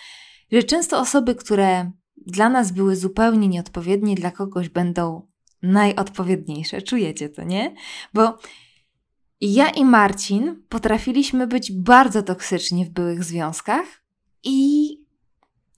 że 0.53 0.63
często 0.63 1.01
osoby, 1.01 1.35
które 1.35 1.91
dla 2.27 2.49
nas 2.49 2.73
były 2.73 2.97
zupełnie 2.97 3.49
nieodpowiednie, 3.49 4.15
dla 4.15 4.31
kogoś 4.31 4.69
będą 4.69 5.29
najodpowiedniejsze. 5.63 6.83
Czujecie 6.83 7.29
to, 7.29 7.45
nie? 7.45 7.75
Bo 8.15 8.39
ja 9.53 9.71
i 9.71 9.85
Marcin 9.85 10.63
potrafiliśmy 10.69 11.47
być 11.47 11.73
bardzo 11.73 12.23
toksyczni 12.23 12.85
w 12.85 12.91
byłych 12.91 13.25
związkach 13.25 13.85
i 14.45 14.89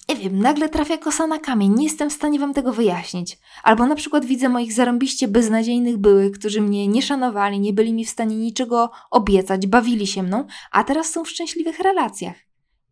nie 0.09 0.17
wiem, 0.17 0.39
nagle 0.39 0.69
trafia 0.69 0.99
kosa 0.99 1.27
na 1.27 1.39
kamień, 1.39 1.75
nie 1.75 1.85
jestem 1.85 2.11
w 2.11 2.13
stanie 2.13 2.39
wam 2.39 2.55
tego 2.55 2.73
wyjaśnić. 2.73 3.39
Albo 3.63 3.87
na 3.87 3.95
przykład 3.95 4.25
widzę 4.25 4.49
moich 4.49 4.73
zarąbiście 4.73 5.29
beznadziejnych 5.29 5.97
byłych, 5.97 6.33
którzy 6.33 6.61
mnie 6.61 6.89
nie 6.89 7.03
szanowali, 7.03 7.61
nie 7.61 7.73
byli 7.73 7.93
mi 7.93 8.05
w 8.05 8.11
stanie 8.11 8.37
niczego 8.37 8.91
obiecać, 9.11 9.67
bawili 9.67 10.07
się 10.07 10.23
mną, 10.23 10.47
a 10.73 10.85
teraz 10.85 11.11
są 11.11 11.25
w 11.25 11.29
szczęśliwych 11.29 11.79
relacjach. 11.79 12.46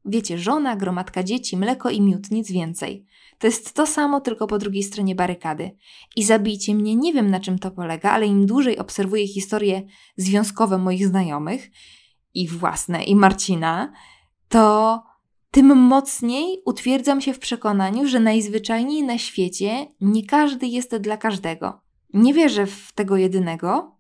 Wiecie, 0.05 0.39
żona, 0.39 0.77
gromadka 0.77 1.23
dzieci, 1.23 1.57
mleko 1.57 1.91
i 1.91 2.01
miód, 2.01 2.31
nic 2.31 2.51
więcej. 2.51 3.07
To 3.39 3.47
jest 3.47 3.73
to 3.73 3.87
samo, 3.87 4.21
tylko 4.21 4.47
po 4.47 4.59
drugiej 4.59 4.83
stronie 4.83 5.15
barykady. 5.15 5.77
I 6.17 6.25
zabijcie 6.25 6.75
mnie, 6.75 6.97
nie 6.97 7.13
wiem 7.13 7.31
na 7.31 7.41
czym 7.41 7.59
to 7.59 7.71
polega, 7.71 8.11
ale 8.11 8.27
im 8.27 8.47
dłużej 8.47 8.79
obserwuję 8.79 9.29
historie 9.29 9.83
związkowe 10.17 10.79
moich 10.79 11.07
znajomych 11.07 11.71
i 12.35 12.49
własne, 12.49 13.05
i 13.05 13.17
Marcina, 13.17 13.93
to 14.49 15.03
tym 15.51 15.77
mocniej 15.77 16.63
utwierdzam 16.65 17.21
się 17.21 17.35
w 17.35 17.39
przekonaniu, 17.39 18.09
że 18.09 18.21
najzwyczajniej 18.21 19.03
na 19.03 19.19
świecie 19.19 19.87
nie 20.01 20.27
każdy 20.27 20.67
jest 20.67 20.97
dla 20.97 21.17
każdego. 21.17 21.81
Nie 22.15 22.35
wierzę 22.35 22.67
w 22.67 22.93
tego 22.93 23.17
jedynego, 23.17 23.97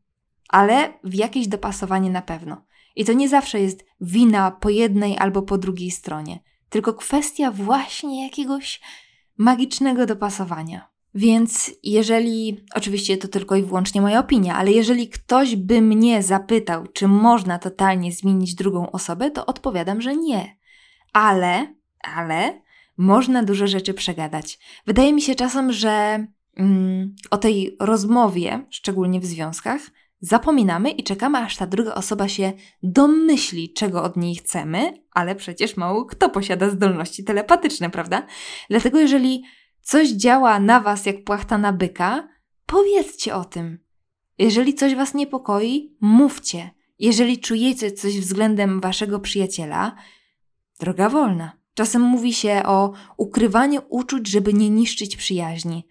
ale 0.48 0.92
w 1.04 1.14
jakieś 1.14 1.48
dopasowanie 1.48 2.10
na 2.10 2.22
pewno. 2.22 2.64
I 2.96 3.04
to 3.04 3.12
nie 3.12 3.28
zawsze 3.28 3.60
jest 3.60 3.84
wina 4.00 4.50
po 4.50 4.70
jednej 4.70 5.18
albo 5.18 5.42
po 5.42 5.58
drugiej 5.58 5.90
stronie, 5.90 6.38
tylko 6.68 6.94
kwestia 6.94 7.50
właśnie 7.50 8.24
jakiegoś 8.24 8.80
magicznego 9.38 10.06
dopasowania. 10.06 10.94
Więc 11.14 11.70
jeżeli, 11.82 12.64
oczywiście 12.74 13.16
to 13.16 13.28
tylko 13.28 13.56
i 13.56 13.62
wyłącznie 13.62 14.00
moja 14.00 14.18
opinia, 14.18 14.56
ale 14.56 14.72
jeżeli 14.72 15.08
ktoś 15.08 15.56
by 15.56 15.82
mnie 15.82 16.22
zapytał, 16.22 16.86
czy 16.86 17.08
można 17.08 17.58
totalnie 17.58 18.12
zmienić 18.12 18.54
drugą 18.54 18.90
osobę, 18.90 19.30
to 19.30 19.46
odpowiadam, 19.46 20.00
że 20.00 20.16
nie. 20.16 20.56
Ale, 21.12 21.74
ale 22.00 22.62
można 22.96 23.42
dużo 23.42 23.66
rzeczy 23.66 23.94
przegadać. 23.94 24.58
Wydaje 24.86 25.12
mi 25.12 25.22
się 25.22 25.34
czasem, 25.34 25.72
że 25.72 26.26
mm, 26.56 27.16
o 27.30 27.36
tej 27.36 27.76
rozmowie, 27.80 28.66
szczególnie 28.70 29.20
w 29.20 29.26
związkach, 29.26 29.80
zapominamy 30.24 30.90
i 30.90 31.02
czekamy, 31.02 31.38
aż 31.38 31.56
ta 31.56 31.66
druga 31.66 31.94
osoba 31.94 32.28
się 32.28 32.52
domyśli, 32.82 33.72
czego 33.72 34.02
od 34.02 34.16
niej 34.16 34.34
chcemy, 34.34 34.92
ale 35.10 35.34
przecież 35.34 35.76
mało 35.76 36.04
kto 36.04 36.30
posiada 36.30 36.70
zdolności 36.70 37.24
telepatyczne, 37.24 37.90
prawda? 37.90 38.26
Dlatego, 38.70 39.00
jeżeli 39.00 39.44
coś 39.82 40.08
działa 40.08 40.60
na 40.60 40.80
was 40.80 41.06
jak 41.06 41.24
płachta 41.24 41.58
na 41.58 41.72
byka, 41.72 42.28
powiedzcie 42.66 43.34
o 43.34 43.44
tym. 43.44 43.78
Jeżeli 44.38 44.74
coś 44.74 44.94
was 44.94 45.14
niepokoi, 45.14 45.96
mówcie. 46.00 46.70
Jeżeli 46.98 47.38
czujecie 47.38 47.92
coś 47.92 48.20
względem 48.20 48.80
waszego 48.80 49.20
przyjaciela, 49.20 49.94
droga 50.80 51.08
wolna. 51.08 51.52
Czasem 51.74 52.02
mówi 52.02 52.32
się 52.32 52.62
o 52.66 52.92
ukrywaniu 53.16 53.80
uczuć, 53.88 54.28
żeby 54.28 54.52
nie 54.54 54.70
niszczyć 54.70 55.16
przyjaźni. 55.16 55.86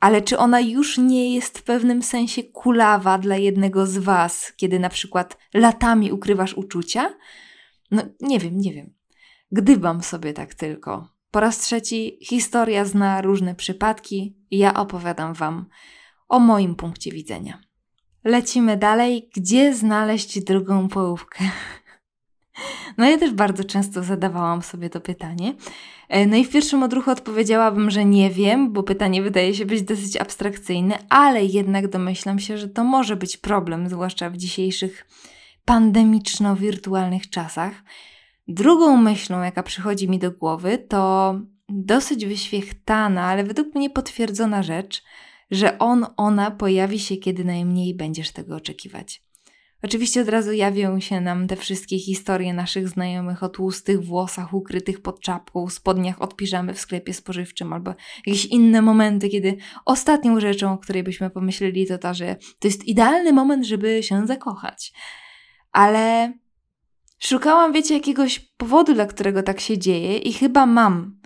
Ale 0.00 0.22
czy 0.22 0.38
ona 0.38 0.60
już 0.60 0.98
nie 0.98 1.34
jest 1.34 1.58
w 1.58 1.62
pewnym 1.62 2.02
sensie 2.02 2.42
kulawa 2.42 3.18
dla 3.18 3.36
jednego 3.36 3.86
z 3.86 3.98
was, 3.98 4.52
kiedy 4.56 4.78
na 4.78 4.88
przykład 4.88 5.38
latami 5.54 6.12
ukrywasz 6.12 6.54
uczucia? 6.54 7.14
No 7.90 8.02
nie 8.20 8.38
wiem, 8.38 8.58
nie 8.58 8.72
wiem. 8.72 8.94
Gdybam 9.52 10.02
sobie 10.02 10.32
tak 10.32 10.54
tylko. 10.54 11.08
Po 11.30 11.40
raz 11.40 11.58
trzeci 11.58 12.18
historia 12.22 12.84
zna 12.84 13.20
różne 13.20 13.54
przypadki 13.54 14.36
i 14.50 14.58
ja 14.58 14.74
opowiadam 14.74 15.34
wam 15.34 15.66
o 16.28 16.38
moim 16.40 16.74
punkcie 16.74 17.10
widzenia. 17.12 17.60
Lecimy 18.24 18.76
dalej. 18.76 19.30
Gdzie 19.36 19.74
znaleźć 19.74 20.44
drugą 20.44 20.88
połówkę? 20.88 21.44
No 22.98 23.10
ja 23.10 23.18
też 23.18 23.30
bardzo 23.32 23.64
często 23.64 24.02
zadawałam 24.02 24.62
sobie 24.62 24.90
to 24.90 25.00
pytanie. 25.00 25.54
E, 26.10 26.26
no 26.26 26.36
i 26.36 26.44
w 26.44 26.50
pierwszym 26.50 26.82
odruchu 26.82 27.10
odpowiedziałabym, 27.10 27.90
że 27.90 28.04
nie 28.04 28.30
wiem, 28.30 28.72
bo 28.72 28.82
pytanie 28.82 29.22
wydaje 29.22 29.54
się 29.54 29.66
być 29.66 29.82
dosyć 29.82 30.16
abstrakcyjne, 30.16 30.98
ale 31.08 31.44
jednak 31.44 31.88
domyślam 31.88 32.38
się, 32.38 32.58
że 32.58 32.68
to 32.68 32.84
może 32.84 33.16
być 33.16 33.36
problem, 33.36 33.88
zwłaszcza 33.88 34.30
w 34.30 34.36
dzisiejszych 34.36 35.06
pandemiczno-wirtualnych 35.64 37.30
czasach. 37.30 37.72
Drugą 38.48 38.96
myślą, 38.96 39.42
jaka 39.42 39.62
przychodzi 39.62 40.08
mi 40.08 40.18
do 40.18 40.30
głowy, 40.30 40.78
to 40.78 41.34
dosyć 41.68 42.26
wyświechtana, 42.26 43.22
ale 43.22 43.44
według 43.44 43.74
mnie 43.74 43.90
potwierdzona 43.90 44.62
rzecz, 44.62 45.02
że 45.50 45.78
on, 45.78 46.06
ona 46.16 46.50
pojawi 46.50 46.98
się, 46.98 47.16
kiedy 47.16 47.44
najmniej 47.44 47.94
będziesz 47.94 48.30
tego 48.30 48.56
oczekiwać. 48.56 49.22
Oczywiście 49.82 50.20
od 50.20 50.28
razu 50.28 50.52
jawią 50.52 51.00
się 51.00 51.20
nam 51.20 51.46
te 51.46 51.56
wszystkie 51.56 51.98
historie 51.98 52.54
naszych 52.54 52.88
znajomych 52.88 53.42
o 53.42 53.48
tłustych 53.48 54.04
włosach 54.04 54.54
ukrytych 54.54 55.02
pod 55.02 55.20
czapką, 55.20 55.68
spodniach 55.68 56.22
od 56.22 56.36
piżamy 56.36 56.74
w 56.74 56.80
sklepie 56.80 57.14
spożywczym 57.14 57.72
albo 57.72 57.94
jakieś 58.26 58.46
inne 58.46 58.82
momenty, 58.82 59.28
kiedy 59.28 59.56
ostatnią 59.84 60.40
rzeczą, 60.40 60.72
o 60.72 60.78
której 60.78 61.02
byśmy 61.02 61.30
pomyśleli, 61.30 61.86
to 61.86 61.98
ta, 61.98 62.14
że 62.14 62.36
to 62.58 62.68
jest 62.68 62.84
idealny 62.84 63.32
moment, 63.32 63.66
żeby 63.66 64.02
się 64.02 64.26
zakochać. 64.26 64.92
Ale 65.72 66.32
szukałam, 67.18 67.72
wiecie, 67.72 67.94
jakiegoś 67.94 68.38
powodu, 68.38 68.94
dla 68.94 69.06
którego 69.06 69.42
tak 69.42 69.60
się 69.60 69.78
dzieje 69.78 70.18
i 70.18 70.32
chyba 70.32 70.66
mam. 70.66 71.20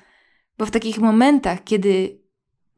Bo 0.58 0.67
w 0.67 0.71
takich 0.71 0.99
momentach, 0.99 1.64
kiedy 1.64 2.21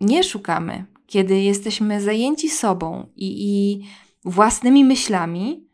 nie 0.01 0.25
szukamy, 0.25 0.85
kiedy 1.07 1.41
jesteśmy 1.41 2.01
zajęci 2.01 2.49
sobą 2.49 3.13
i, 3.17 3.49
i 3.49 3.85
własnymi 4.25 4.85
myślami, 4.85 5.66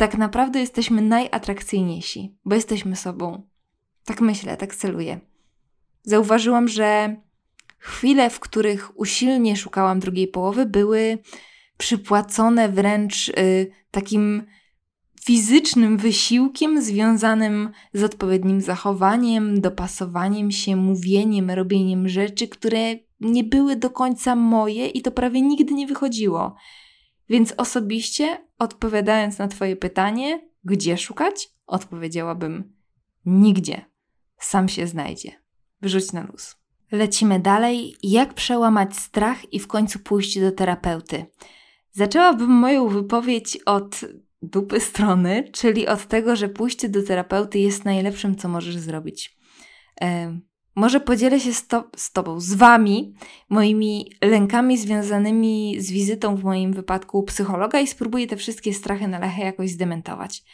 tak 0.00 0.18
naprawdę 0.18 0.60
jesteśmy 0.60 1.02
najatrakcyjniejsi, 1.02 2.34
bo 2.44 2.54
jesteśmy 2.54 2.96
sobą. 2.96 3.42
Tak 4.04 4.20
myślę, 4.20 4.56
tak 4.56 4.74
celuję. 4.74 5.20
Zauważyłam, 6.02 6.68
że 6.68 7.16
chwile, 7.78 8.30
w 8.30 8.40
których 8.40 8.98
usilnie 8.98 9.56
szukałam 9.56 10.00
drugiej 10.00 10.28
połowy, 10.28 10.66
były 10.66 11.18
przypłacone 11.78 12.68
wręcz 12.68 13.28
y, 13.28 13.70
takim 13.90 14.42
fizycznym 15.24 15.96
wysiłkiem 15.96 16.82
związanym 16.82 17.70
z 17.92 18.02
odpowiednim 18.02 18.60
zachowaniem, 18.60 19.60
dopasowaniem 19.60 20.50
się, 20.50 20.76
mówieniem, 20.76 21.50
robieniem 21.50 22.08
rzeczy, 22.08 22.48
które 22.48 22.96
nie 23.20 23.44
były 23.44 23.76
do 23.76 23.90
końca 23.90 24.36
moje 24.36 24.86
i 24.86 25.02
to 25.02 25.10
prawie 25.10 25.42
nigdy 25.42 25.74
nie 25.74 25.86
wychodziło. 25.86 26.54
Więc 27.28 27.54
osobiście, 27.56 28.49
odpowiadając 28.60 29.38
na 29.38 29.48
Twoje 29.48 29.76
pytanie, 29.76 30.48
gdzie 30.64 30.98
szukać, 30.98 31.48
odpowiedziałabym 31.66 32.72
nigdzie. 33.26 33.84
Sam 34.38 34.68
się 34.68 34.86
znajdzie. 34.86 35.32
Wyrzuć 35.80 36.12
na 36.12 36.22
luz. 36.22 36.56
Lecimy 36.92 37.40
dalej. 37.40 37.96
Jak 38.02 38.34
przełamać 38.34 38.96
strach 38.96 39.52
i 39.52 39.60
w 39.60 39.66
końcu 39.66 39.98
pójść 39.98 40.40
do 40.40 40.52
terapeuty? 40.52 41.26
Zaczęłabym 41.92 42.50
moją 42.50 42.88
wypowiedź 42.88 43.58
od 43.66 44.00
dupy 44.42 44.80
strony, 44.80 45.50
czyli 45.52 45.88
od 45.88 46.06
tego, 46.06 46.36
że 46.36 46.48
pójście 46.48 46.88
do 46.88 47.02
terapeuty 47.02 47.58
jest 47.58 47.84
najlepszym, 47.84 48.36
co 48.36 48.48
możesz 48.48 48.76
zrobić. 48.76 49.38
Może 50.74 51.00
podzielę 51.00 51.40
się 51.40 51.52
z, 51.52 51.66
to, 51.66 51.90
z 51.96 52.12
Tobą, 52.12 52.40
z 52.40 52.54
Wami, 52.54 53.14
moimi 53.48 54.12
lękami 54.22 54.78
związanymi 54.78 55.76
z 55.80 55.90
wizytą 55.90 56.36
w 56.36 56.44
moim 56.44 56.72
wypadku 56.72 57.22
psychologa 57.22 57.80
i 57.80 57.86
spróbuję 57.86 58.26
te 58.26 58.36
wszystkie 58.36 58.74
strachy 58.74 59.08
na 59.08 59.18
lechę 59.18 59.44
jakoś 59.44 59.70
zdementować. 59.70 60.44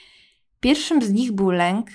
Pierwszym 0.61 1.03
z 1.03 1.13
nich 1.13 1.33
był 1.33 1.51
lęk 1.51 1.91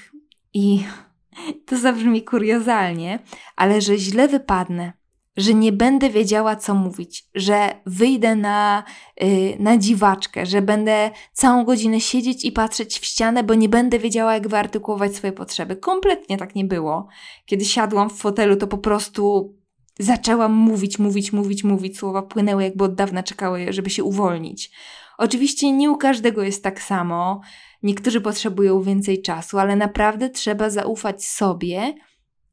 i 0.53 0.83
to 1.65 1.77
zabrzmi 1.77 2.23
kuriozalnie, 2.23 3.19
ale 3.55 3.81
że 3.81 3.97
źle 3.97 4.27
wypadnę, 4.27 4.93
że 5.37 5.53
nie 5.53 5.71
będę 5.71 6.09
wiedziała, 6.09 6.55
co 6.55 6.75
mówić, 6.75 7.25
że 7.35 7.81
wyjdę 7.85 8.35
na, 8.35 8.83
yy, 9.21 9.55
na 9.59 9.77
dziwaczkę, 9.77 10.45
że 10.45 10.61
będę 10.61 11.11
całą 11.33 11.63
godzinę 11.63 12.01
siedzieć 12.01 12.45
i 12.45 12.51
patrzeć 12.51 12.99
w 12.99 13.05
ścianę, 13.05 13.43
bo 13.43 13.53
nie 13.53 13.69
będę 13.69 13.99
wiedziała, 13.99 14.33
jak 14.33 14.47
wyartykułować 14.47 15.15
swoje 15.15 15.33
potrzeby. 15.33 15.75
Kompletnie 15.75 16.37
tak 16.37 16.55
nie 16.55 16.65
było. 16.65 17.07
Kiedy 17.45 17.65
siadłam 17.65 18.09
w 18.09 18.17
fotelu, 18.17 18.55
to 18.55 18.67
po 18.67 18.77
prostu 18.77 19.53
zaczęłam 19.99 20.53
mówić, 20.53 20.99
mówić, 20.99 21.33
mówić, 21.33 21.63
mówić. 21.63 21.97
Słowa 21.97 22.21
płynęły, 22.21 22.63
jakby 22.63 22.83
od 22.83 22.95
dawna 22.95 23.23
czekały, 23.23 23.73
żeby 23.73 23.89
się 23.89 24.03
uwolnić. 24.03 24.71
Oczywiście 25.17 25.71
nie 25.71 25.91
u 25.91 25.97
każdego 25.97 26.43
jest 26.43 26.63
tak 26.63 26.81
samo. 26.81 27.41
Niektórzy 27.83 28.21
potrzebują 28.21 28.81
więcej 28.81 29.21
czasu, 29.21 29.59
ale 29.59 29.75
naprawdę 29.75 30.29
trzeba 30.29 30.69
zaufać 30.69 31.25
sobie 31.25 31.93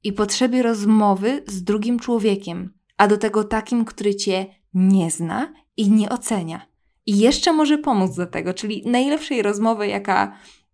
i 0.09 0.12
potrzebie 0.12 0.62
rozmowy 0.62 1.42
z 1.47 1.62
drugim 1.62 1.99
człowiekiem, 1.99 2.75
a 2.97 3.09
do 3.09 3.18
tego 3.18 3.44
takim, 3.44 3.85
który 3.85 4.14
cię 4.14 4.47
nie 4.75 5.11
zna 5.11 5.53
i 5.77 5.90
nie 5.90 6.09
ocenia. 6.09 6.66
I 7.07 7.18
jeszcze 7.18 7.53
może 7.53 7.79
pomóc 7.79 8.16
do 8.16 8.27
tego, 8.27 8.55
czyli 8.55 8.83
najlepszej 8.87 9.42
rozmowy, 9.42 9.88
jaka, 9.88 10.33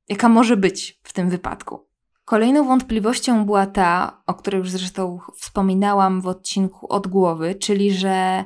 jaka 0.09 0.29
może 0.29 0.57
być 0.57 1.01
w 1.03 1.13
tym 1.13 1.31
wypadku. 1.31 1.87
Kolejną 2.25 2.65
wątpliwością 2.65 3.45
była 3.45 3.67
ta, 3.67 4.23
o 4.27 4.35
której 4.35 4.59
już 4.59 4.71
zresztą 4.71 5.19
wspominałam 5.37 6.21
w 6.21 6.27
odcinku 6.27 6.87
od 6.93 7.07
głowy, 7.07 7.55
czyli 7.55 7.93
że 7.93 8.45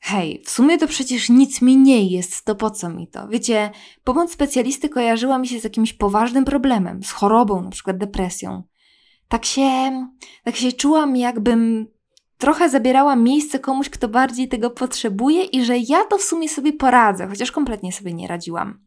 hej, 0.00 0.42
w 0.44 0.50
sumie 0.50 0.78
to 0.78 0.86
przecież 0.86 1.28
nic 1.28 1.62
mi 1.62 1.76
nie 1.76 2.06
jest, 2.06 2.44
to 2.44 2.54
po 2.54 2.70
co 2.70 2.88
mi 2.88 3.08
to? 3.08 3.28
Wiecie, 3.28 3.70
pomoc 4.04 4.32
specjalisty 4.32 4.88
kojarzyła 4.88 5.38
mi 5.38 5.48
się 5.48 5.60
z 5.60 5.64
jakimś 5.64 5.92
poważnym 5.92 6.44
problemem, 6.44 7.02
z 7.02 7.10
chorobą, 7.10 7.62
na 7.62 7.70
przykład 7.70 7.96
depresją 7.96 8.62
tak 9.28 9.44
się, 9.44 10.08
tak 10.44 10.56
się 10.56 10.72
czułam, 10.72 11.16
jakbym 11.16 11.86
trochę 12.38 12.70
zabierała 12.70 13.16
miejsce 13.16 13.58
komuś, 13.58 13.90
kto 13.90 14.08
bardziej 14.08 14.48
tego 14.48 14.70
potrzebuje 14.70 15.44
i 15.44 15.64
że 15.64 15.78
ja 15.78 16.04
to 16.04 16.18
w 16.18 16.22
sumie 16.22 16.48
sobie 16.48 16.72
poradzę, 16.72 17.26
chociaż 17.28 17.52
kompletnie 17.52 17.92
sobie 17.92 18.14
nie 18.14 18.28
radziłam. 18.28 18.80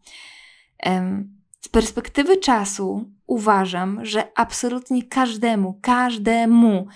Z 1.62 1.68
perspektywy 1.68 2.38
czasu 2.38 3.12
uważam, 3.28 4.06
że 4.06 4.32
absolutnie 4.36 5.04
każdemu, 5.04 5.80
każdemu 5.82 6.88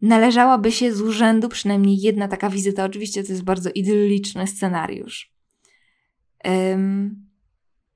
należałaby 0.00 0.72
się 0.72 0.94
z 0.94 1.00
urzędu 1.00 1.48
przynajmniej 1.48 2.00
jedna 2.00 2.28
taka 2.28 2.50
wizyta. 2.50 2.84
Oczywiście 2.84 3.22
to 3.24 3.32
jest 3.32 3.44
bardzo 3.44 3.70
idylliczny 3.70 4.46
scenariusz. 4.46 5.32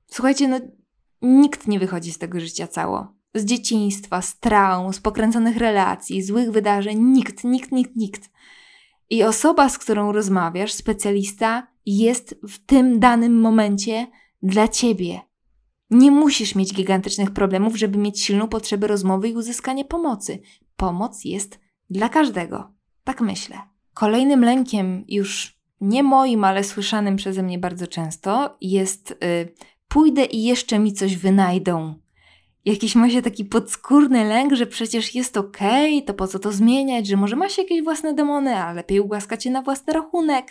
Słuchajcie, 0.07 0.47
no 0.47 0.59
nikt 1.21 1.67
nie 1.67 1.79
wychodzi 1.79 2.11
z 2.11 2.17
tego 2.17 2.39
życia 2.39 2.67
cało. 2.67 3.16
Z 3.33 3.45
dzieciństwa, 3.45 4.21
z 4.21 4.39
traum, 4.39 4.93
z 4.93 4.99
pokręconych 4.99 5.57
relacji, 5.57 6.23
złych 6.23 6.51
wydarzeń. 6.51 6.99
Nikt, 6.99 7.43
nikt, 7.43 7.71
nikt, 7.71 7.95
nikt. 7.95 8.29
I 9.09 9.23
osoba, 9.23 9.69
z 9.69 9.77
którą 9.77 10.11
rozmawiasz, 10.11 10.73
specjalista, 10.73 11.67
jest 11.85 12.35
w 12.47 12.65
tym 12.65 12.99
danym 12.99 13.39
momencie 13.39 14.07
dla 14.43 14.67
ciebie. 14.67 15.21
Nie 15.89 16.11
musisz 16.11 16.55
mieć 16.55 16.73
gigantycznych 16.73 17.31
problemów, 17.31 17.75
żeby 17.75 17.97
mieć 17.97 18.21
silną 18.21 18.47
potrzebę 18.47 18.87
rozmowy 18.87 19.29
i 19.29 19.35
uzyskanie 19.35 19.85
pomocy. 19.85 20.39
Pomoc 20.75 21.25
jest 21.25 21.59
dla 21.89 22.09
każdego. 22.09 22.71
Tak 23.03 23.21
myślę. 23.21 23.57
Kolejnym 23.93 24.43
lękiem, 24.43 25.05
już 25.07 25.57
nie 25.81 26.03
moim, 26.03 26.43
ale 26.43 26.63
słyszanym 26.63 27.15
przeze 27.15 27.43
mnie 27.43 27.59
bardzo 27.59 27.87
często, 27.87 28.57
jest 28.61 29.11
y, 29.11 29.15
pójdę 29.87 30.25
i 30.25 30.43
jeszcze 30.43 30.79
mi 30.79 30.93
coś 30.93 31.17
wynajdą. 31.17 31.95
Jakiś 32.67 32.95
ma 32.95 33.09
się 33.09 33.21
taki 33.21 33.45
podskórny 33.45 34.25
lęk, 34.25 34.53
że 34.53 34.65
przecież 34.65 35.15
jest 35.15 35.37
okej, 35.37 35.95
okay, 35.95 36.07
to 36.07 36.13
po 36.13 36.27
co 36.27 36.39
to 36.39 36.51
zmieniać, 36.51 37.07
że 37.07 37.17
może 37.17 37.35
ma 37.35 37.49
się 37.49 37.61
jakieś 37.61 37.83
własne 37.83 38.13
demony, 38.13 38.57
a 38.57 38.73
lepiej 38.73 38.99
ugłaskać 38.99 39.45
je 39.45 39.51
na 39.51 39.61
własny 39.61 39.93
rachunek. 39.93 40.47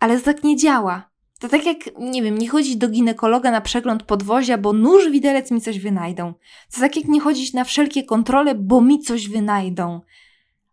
Ale 0.00 0.20
tak 0.20 0.44
nie 0.44 0.56
działa. 0.56 1.10
To 1.40 1.48
tak 1.48 1.66
jak, 1.66 1.76
nie 1.98 2.22
wiem, 2.22 2.38
nie 2.38 2.48
chodzić 2.48 2.76
do 2.76 2.88
ginekologa 2.88 3.50
na 3.50 3.60
przegląd 3.60 4.02
podwozia, 4.02 4.58
bo 4.58 4.72
nóż 4.72 5.10
widelec 5.10 5.50
mi 5.50 5.60
coś 5.60 5.78
wynajdą. 5.78 6.34
To 6.74 6.80
tak 6.80 6.96
jak 6.96 7.04
nie 7.04 7.20
chodzić 7.20 7.52
na 7.52 7.64
wszelkie 7.64 8.04
kontrole, 8.04 8.54
bo 8.54 8.80
mi 8.80 9.00
coś 9.00 9.28
wynajdą. 9.28 10.00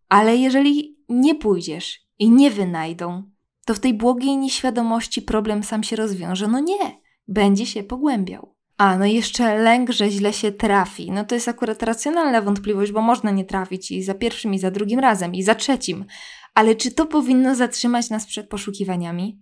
Ale 0.10 0.38
jeżeli 0.38 0.98
nie 1.10 1.36
pójdziesz 1.36 2.02
i 2.20 2.30
nie 2.30 2.52
wynajdą, 2.52 3.24
to 3.66 3.74
w 3.74 3.80
tej 3.80 3.94
błogiej 3.94 4.38
nieświadomości 4.38 5.22
problem 5.22 5.64
sam 5.64 5.84
się 5.84 5.96
rozwiąże. 5.96 6.48
No 6.48 6.60
nie, 6.60 7.02
będzie 7.28 7.66
się 7.66 7.84
pogłębiał. 7.84 8.57
A, 8.78 8.98
no 8.98 9.06
i 9.06 9.14
jeszcze 9.14 9.58
lęk, 9.58 9.92
że 9.92 10.10
źle 10.10 10.34
się 10.34 10.52
trafi. 10.52 11.12
No 11.12 11.26
to 11.26 11.36
jest 11.36 11.48
akurat 11.48 11.84
racjonalna 11.84 12.42
wątpliwość, 12.42 12.92
bo 12.92 13.02
można 13.02 13.32
nie 13.32 13.46
trafić 13.46 13.92
i 13.92 14.04
za 14.04 14.14
pierwszym, 14.14 14.54
i 14.54 14.60
za 14.60 14.72
drugim 14.72 15.00
razem, 15.00 15.36
i 15.36 15.44
za 15.44 15.56
trzecim. 15.56 16.06
Ale 16.54 16.76
czy 16.76 16.92
to 16.92 17.06
powinno 17.06 17.56
zatrzymać 17.56 18.10
nas 18.10 18.26
przed 18.26 18.50
poszukiwaniami? 18.50 19.40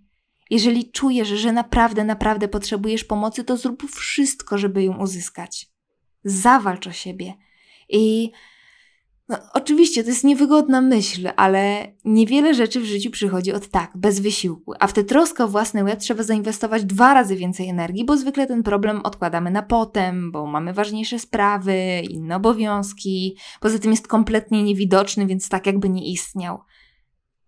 Jeżeli 0.50 0.92
czujesz, 0.92 1.28
że 1.28 1.52
naprawdę, 1.52 2.04
naprawdę 2.04 2.48
potrzebujesz 2.48 3.04
pomocy, 3.04 3.44
to 3.44 3.58
zrób 3.58 3.92
wszystko, 3.92 4.58
żeby 4.58 4.84
ją 4.84 4.98
uzyskać. 4.98 5.68
Zawalcz 6.24 6.88
o 6.88 6.92
siebie. 6.92 7.34
I 7.90 8.32
no, 9.30 9.38
oczywiście 9.54 10.04
to 10.04 10.10
jest 10.10 10.24
niewygodna 10.24 10.82
myśl, 10.82 11.30
ale 11.36 11.88
niewiele 12.06 12.54
rzeczy 12.54 12.80
w 12.80 12.86
życiu 12.86 13.12
przychodzi 13.12 13.54
od 13.54 13.68
tak, 13.68 13.92
bez 13.96 14.20
wysiłku. 14.20 14.74
A 14.80 14.88
w 14.88 14.94
tę 14.94 15.04
troskę 15.04 15.44
o 15.44 15.48
własny 15.48 15.84
łeb 15.84 16.00
trzeba 16.00 16.24
zainwestować 16.24 16.86
dwa 16.86 17.14
razy 17.14 17.36
więcej 17.36 17.70
energii, 17.70 18.06
bo 18.06 18.18
zwykle 18.18 18.48
ten 18.48 18.64
problem 18.64 19.02
odkładamy 19.04 19.52
na 19.52 19.62
potem, 19.62 20.32
bo 20.32 20.46
mamy 20.46 20.74
ważniejsze 20.74 21.20
sprawy, 21.20 22.02
inne 22.10 22.36
obowiązki. 22.36 23.38
Poza 23.60 23.80
tym 23.80 23.92
jest 23.92 24.08
kompletnie 24.08 24.64
niewidoczny, 24.64 25.26
więc 25.26 25.50
tak 25.50 25.66
jakby 25.66 25.90
nie 25.90 26.12
istniał. 26.12 26.60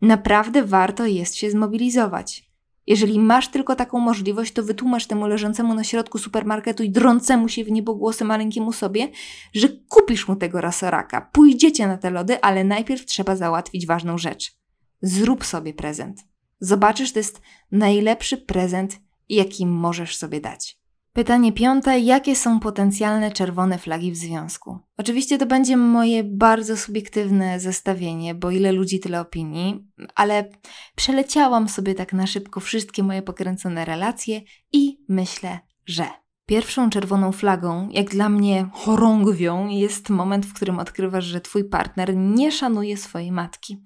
Naprawdę 0.01 0.63
warto 0.63 1.05
jest 1.05 1.35
się 1.35 1.51
zmobilizować. 1.51 2.46
Jeżeli 2.88 3.19
masz 3.19 3.47
tylko 3.47 3.76
taką 3.76 4.00
możliwość, 4.00 4.54
to 4.54 4.63
wytłumacz 4.63 5.06
temu 5.06 5.28
leżącemu 5.28 5.73
na 5.73 5.84
środku 5.84 6.17
supermarketu 6.17 6.84
i 6.84 6.89
drącemu 6.89 7.50
się 7.50 7.63
w 7.63 7.71
niebo 7.71 7.95
głosem 7.95 8.28
maleńkiemu 8.28 8.73
sobie, 8.73 9.10
że 9.54 9.69
kupisz 9.69 10.28
mu 10.28 10.36
tego 10.36 10.62
rasoraka. 10.62 11.21
Pójdziecie 11.21 11.88
na 11.88 11.97
te 11.97 12.10
lody, 12.10 12.41
ale 12.41 12.63
najpierw 12.63 13.06
trzeba 13.06 13.36
załatwić 13.36 13.88
ważną 13.88 14.17
rzecz. 14.17 14.58
Zrób 15.02 15.45
sobie 15.45 15.73
prezent. 15.73 16.26
Zobaczysz, 16.60 17.13
to 17.13 17.19
jest 17.19 17.41
najlepszy 17.71 18.38
prezent, 18.38 19.00
jaki 19.30 19.65
możesz 19.65 20.17
sobie 20.17 20.41
dać. 20.41 20.80
Pytanie 21.17 21.53
piąte: 21.53 21.99
jakie 21.99 22.36
są 22.36 22.60
potencjalne 22.60 23.32
czerwone 23.32 23.77
flagi 23.77 24.12
w 24.12 24.17
związku? 24.17 24.80
Oczywiście 24.97 25.38
to 25.38 25.45
będzie 25.45 25.77
moje 25.77 26.23
bardzo 26.23 26.77
subiektywne 26.77 27.60
zestawienie, 27.60 28.36
bo 28.36 28.51
ile 28.51 28.71
ludzi, 28.71 28.99
tyle 28.99 29.21
opinii, 29.21 29.88
ale 30.15 30.49
przeleciałam 30.95 31.69
sobie 31.69 31.95
tak 31.95 32.13
na 32.13 32.27
szybko 32.27 32.60
wszystkie 32.60 33.03
moje 33.03 33.21
pokręcone 33.21 33.86
relacje 33.86 34.41
i 34.73 34.97
myślę, 35.10 35.60
że 35.86 36.06
pierwszą 36.45 36.89
czerwoną 36.89 37.32
flagą, 37.32 37.89
jak 37.91 38.10
dla 38.10 38.30
mnie 38.30 38.69
chorągwią, 38.73 39.67
jest 39.67 40.10
moment, 40.10 40.45
w 40.45 40.53
którym 40.53 40.80
odkrywasz, 40.80 41.25
że 41.25 41.41
twój 41.41 41.69
partner 41.69 42.15
nie 42.15 42.51
szanuje 42.51 42.97
swojej 42.97 43.32
matki. 43.32 43.84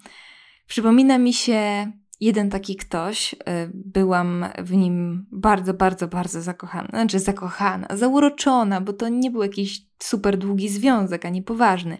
Przypomina 0.67 1.17
mi 1.17 1.33
się 1.33 1.91
jeden 2.21 2.49
taki 2.49 2.75
ktoś, 2.75 3.33
y, 3.33 3.37
byłam 3.73 4.45
w 4.57 4.71
nim 4.71 5.25
bardzo, 5.31 5.73
bardzo, 5.73 6.07
bardzo 6.07 6.41
zakochana. 6.41 6.87
Znaczy 6.89 7.19
zakochana, 7.19 7.87
zauroczona, 7.93 8.81
bo 8.81 8.93
to 8.93 9.09
nie 9.09 9.31
był 9.31 9.41
jakiś 9.41 9.81
super 9.99 10.37
długi 10.37 10.69
związek, 10.69 11.25
ani 11.25 11.41
poważny. 11.41 11.97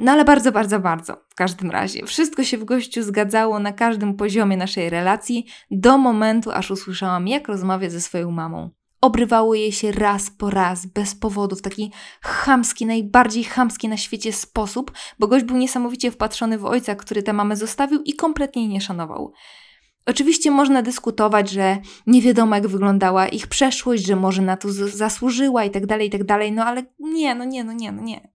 No 0.00 0.12
ale 0.12 0.24
bardzo, 0.24 0.52
bardzo, 0.52 0.80
bardzo. 0.80 1.16
W 1.28 1.34
każdym 1.34 1.70
razie. 1.70 2.06
Wszystko 2.06 2.44
się 2.44 2.58
w 2.58 2.64
gościu 2.64 3.02
zgadzało 3.02 3.58
na 3.58 3.72
każdym 3.72 4.16
poziomie 4.16 4.56
naszej 4.56 4.90
relacji, 4.90 5.46
do 5.70 5.98
momentu, 5.98 6.50
aż 6.50 6.70
usłyszałam, 6.70 7.28
jak 7.28 7.48
rozmawia 7.48 7.90
ze 7.90 8.00
swoją 8.00 8.30
mamą 8.30 8.70
obrywało 9.04 9.54
jej 9.54 9.72
się 9.72 9.92
raz 9.92 10.30
po 10.30 10.50
raz, 10.50 10.86
bez 10.86 11.14
powodu, 11.14 11.56
w 11.56 11.62
taki 11.62 11.92
chamski, 12.20 12.86
najbardziej 12.86 13.44
chamski 13.44 13.88
na 13.88 13.96
świecie 13.96 14.32
sposób, 14.32 14.92
bo 15.18 15.28
gość 15.28 15.44
był 15.44 15.56
niesamowicie 15.56 16.10
wpatrzony 16.10 16.58
w 16.58 16.64
ojca, 16.64 16.94
który 16.94 17.22
tę 17.22 17.32
mamę 17.32 17.56
zostawił 17.56 18.02
i 18.02 18.14
kompletnie 18.14 18.62
jej 18.62 18.70
nie 18.70 18.80
szanował. 18.80 19.32
Oczywiście 20.06 20.50
można 20.50 20.82
dyskutować, 20.82 21.50
że 21.50 21.78
nie 22.06 22.22
wiadomo 22.22 22.54
jak 22.54 22.66
wyglądała 22.66 23.28
ich 23.28 23.46
przeszłość, 23.46 24.06
że 24.06 24.16
może 24.16 24.42
na 24.42 24.56
to 24.56 24.72
zasłużyła 24.72 25.64
i 25.64 25.70
tak 25.70 25.86
dalej, 25.86 26.08
i 26.08 26.10
tak 26.10 26.24
dalej, 26.24 26.52
no 26.52 26.64
ale 26.64 26.84
nie, 26.98 27.34
no 27.34 27.44
nie, 27.44 27.64
no 27.64 27.72
nie, 27.72 27.92
no 27.92 28.02
nie. 28.02 28.32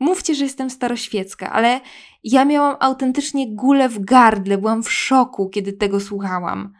Mówcie, 0.00 0.34
że 0.34 0.44
jestem 0.44 0.70
staroświecka, 0.70 1.52
ale 1.52 1.80
ja 2.24 2.44
miałam 2.44 2.76
autentycznie 2.80 3.54
gulę 3.54 3.88
w 3.88 4.04
gardle, 4.04 4.58
byłam 4.58 4.82
w 4.82 4.92
szoku, 4.92 5.48
kiedy 5.48 5.72
tego 5.72 6.00
słuchałam. 6.00 6.72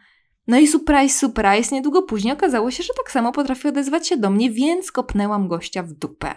No 0.47 0.59
i 0.59 0.67
surprise, 0.67 1.19
surprise, 1.19 1.75
niedługo 1.75 2.01
później 2.01 2.33
okazało 2.33 2.71
się, 2.71 2.83
że 2.83 2.93
tak 2.97 3.11
samo 3.11 3.31
potrafi 3.31 3.67
odezwać 3.67 4.07
się 4.07 4.17
do 4.17 4.29
mnie, 4.29 4.51
więc 4.51 4.91
kopnęłam 4.91 5.47
gościa 5.47 5.83
w 5.83 5.93
dupę. 5.93 6.35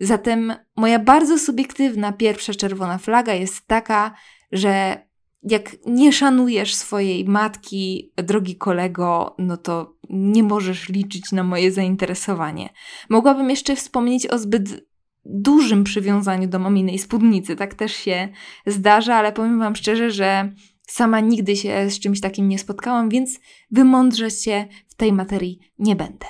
Zatem 0.00 0.54
moja 0.76 0.98
bardzo 0.98 1.38
subiektywna 1.38 2.12
pierwsza 2.12 2.54
czerwona 2.54 2.98
flaga 2.98 3.34
jest 3.34 3.66
taka, 3.66 4.14
że 4.52 5.02
jak 5.42 5.76
nie 5.86 6.12
szanujesz 6.12 6.74
swojej 6.74 7.24
matki, 7.24 8.12
drogi 8.16 8.56
kolego, 8.56 9.34
no 9.38 9.56
to 9.56 9.96
nie 10.10 10.42
możesz 10.42 10.88
liczyć 10.88 11.32
na 11.32 11.42
moje 11.42 11.72
zainteresowanie. 11.72 12.70
Mogłabym 13.08 13.50
jeszcze 13.50 13.76
wspomnieć 13.76 14.26
o 14.26 14.38
zbyt 14.38 14.84
dużym 15.24 15.84
przywiązaniu 15.84 16.48
do 16.48 16.58
maminej 16.58 16.98
spódnicy. 16.98 17.56
Tak 17.56 17.74
też 17.74 17.92
się 17.92 18.28
zdarza, 18.66 19.16
ale 19.16 19.32
powiem 19.32 19.58
Wam 19.58 19.76
szczerze, 19.76 20.10
że 20.10 20.52
Sama 20.86 21.20
nigdy 21.20 21.56
się 21.56 21.90
z 21.90 22.00
czymś 22.00 22.20
takim 22.20 22.48
nie 22.48 22.58
spotkałam, 22.58 23.08
więc 23.08 23.38
wymądrzeć 23.70 24.42
się 24.42 24.66
w 24.88 24.94
tej 24.94 25.12
materii 25.12 25.58
nie 25.78 25.96
będę. 25.96 26.26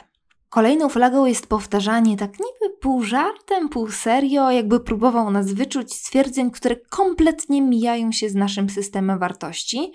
Kolejną 0.48 0.88
flagą 0.88 1.26
jest 1.26 1.46
powtarzanie 1.46 2.16
tak 2.16 2.30
niby 2.32 2.76
pół 2.80 3.02
żartem, 3.02 3.68
pół 3.68 3.90
serio, 3.90 4.50
jakby 4.50 4.80
próbował 4.80 5.30
nas 5.30 5.52
wyczuć 5.52 5.94
stwierdzeń, 5.94 6.50
które 6.50 6.76
kompletnie 6.76 7.62
mijają 7.62 8.12
się 8.12 8.28
z 8.28 8.34
naszym 8.34 8.70
systemem 8.70 9.18
wartości 9.18 9.92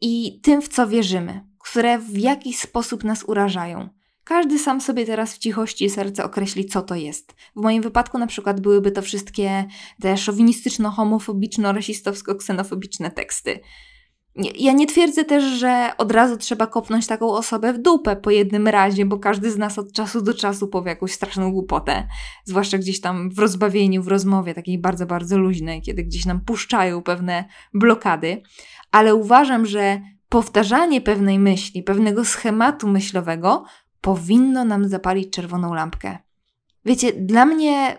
i 0.00 0.40
tym, 0.42 0.62
w 0.62 0.68
co 0.68 0.88
wierzymy, 0.88 1.44
które 1.58 1.98
w 1.98 2.18
jakiś 2.18 2.58
sposób 2.58 3.04
nas 3.04 3.24
urażają. 3.24 3.88
Każdy 4.28 4.58
sam 4.58 4.80
sobie 4.80 5.06
teraz 5.06 5.34
w 5.34 5.38
cichości 5.38 5.90
serce 5.90 6.24
określi, 6.24 6.66
co 6.66 6.82
to 6.82 6.94
jest. 6.94 7.34
W 7.56 7.60
moim 7.60 7.82
wypadku 7.82 8.18
na 8.18 8.26
przykład 8.26 8.60
byłyby 8.60 8.90
to 8.90 9.02
wszystkie 9.02 9.64
te 10.00 10.14
szowinistyczno-homofobiczno-rasistowsko-ksenofobiczne 10.14 13.10
teksty. 13.10 13.60
Ja 14.58 14.72
nie 14.72 14.86
twierdzę 14.86 15.24
też, 15.24 15.44
że 15.44 15.90
od 15.98 16.12
razu 16.12 16.36
trzeba 16.36 16.66
kopnąć 16.66 17.06
taką 17.06 17.30
osobę 17.30 17.72
w 17.72 17.78
dupę 17.78 18.16
po 18.16 18.30
jednym 18.30 18.68
razie, 18.68 19.06
bo 19.06 19.18
każdy 19.18 19.50
z 19.50 19.56
nas 19.56 19.78
od 19.78 19.92
czasu 19.92 20.22
do 20.22 20.34
czasu 20.34 20.68
powie 20.68 20.88
jakąś 20.88 21.12
straszną 21.12 21.52
głupotę. 21.52 22.08
Zwłaszcza 22.44 22.78
gdzieś 22.78 23.00
tam 23.00 23.30
w 23.30 23.38
rozbawieniu, 23.38 24.02
w 24.02 24.08
rozmowie 24.08 24.54
takiej 24.54 24.78
bardzo, 24.78 25.06
bardzo 25.06 25.38
luźnej, 25.38 25.82
kiedy 25.82 26.04
gdzieś 26.04 26.26
nam 26.26 26.40
puszczają 26.40 27.02
pewne 27.02 27.44
blokady. 27.74 28.42
Ale 28.90 29.14
uważam, 29.14 29.66
że 29.66 30.00
powtarzanie 30.28 31.00
pewnej 31.00 31.38
myśli, 31.38 31.82
pewnego 31.82 32.24
schematu 32.24 32.88
myślowego 32.88 33.64
powinno 34.00 34.64
nam 34.64 34.88
zapalić 34.88 35.30
czerwoną 35.30 35.74
lampkę. 35.74 36.18
Wiecie, 36.84 37.12
dla 37.12 37.46
mnie 37.46 37.98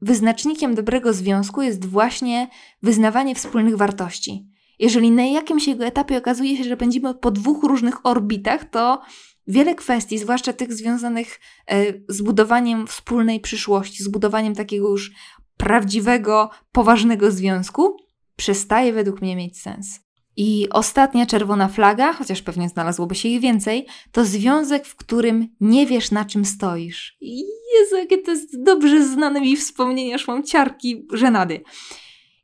wyznacznikiem 0.00 0.74
dobrego 0.74 1.12
związku 1.12 1.62
jest 1.62 1.84
właśnie 1.84 2.48
wyznawanie 2.82 3.34
wspólnych 3.34 3.76
wartości. 3.76 4.46
Jeżeli 4.78 5.10
na 5.10 5.24
jakimś 5.24 5.68
jego 5.68 5.84
etapie 5.84 6.18
okazuje 6.18 6.56
się, 6.56 6.64
że 6.64 6.76
będziemy 6.76 7.14
po 7.14 7.30
dwóch 7.30 7.64
różnych 7.64 8.06
orbitach, 8.06 8.64
to 8.64 9.00
wiele 9.46 9.74
kwestii, 9.74 10.18
zwłaszcza 10.18 10.52
tych 10.52 10.72
związanych 10.72 11.40
e, 11.66 11.84
z 12.08 12.22
budowaniem 12.22 12.86
wspólnej 12.86 13.40
przyszłości, 13.40 14.02
z 14.02 14.08
budowaniem 14.08 14.54
takiego 14.54 14.88
już 14.88 15.12
prawdziwego, 15.56 16.50
poważnego 16.72 17.30
związku, 17.30 17.96
przestaje 18.36 18.92
według 18.92 19.20
mnie 19.22 19.36
mieć 19.36 19.60
sens. 19.60 20.00
I 20.40 20.68
ostatnia 20.70 21.26
czerwona 21.26 21.68
flaga, 21.68 22.12
chociaż 22.12 22.42
pewnie 22.42 22.68
znalazłoby 22.68 23.14
się 23.14 23.28
ich 23.28 23.40
więcej, 23.40 23.86
to 24.12 24.24
związek, 24.24 24.86
w 24.86 24.96
którym 24.96 25.48
nie 25.60 25.86
wiesz 25.86 26.10
na 26.10 26.24
czym 26.24 26.44
stoisz. 26.44 27.16
Jezu, 27.20 27.96
jakie 27.96 28.18
to 28.18 28.30
jest 28.30 28.62
dobrze 28.62 29.04
znane 29.04 29.40
mi 29.40 29.56
wspomnienia, 29.56 30.14
aż 30.14 30.28
mam 30.28 30.42
ciarki 30.42 31.06
żenady. 31.12 31.60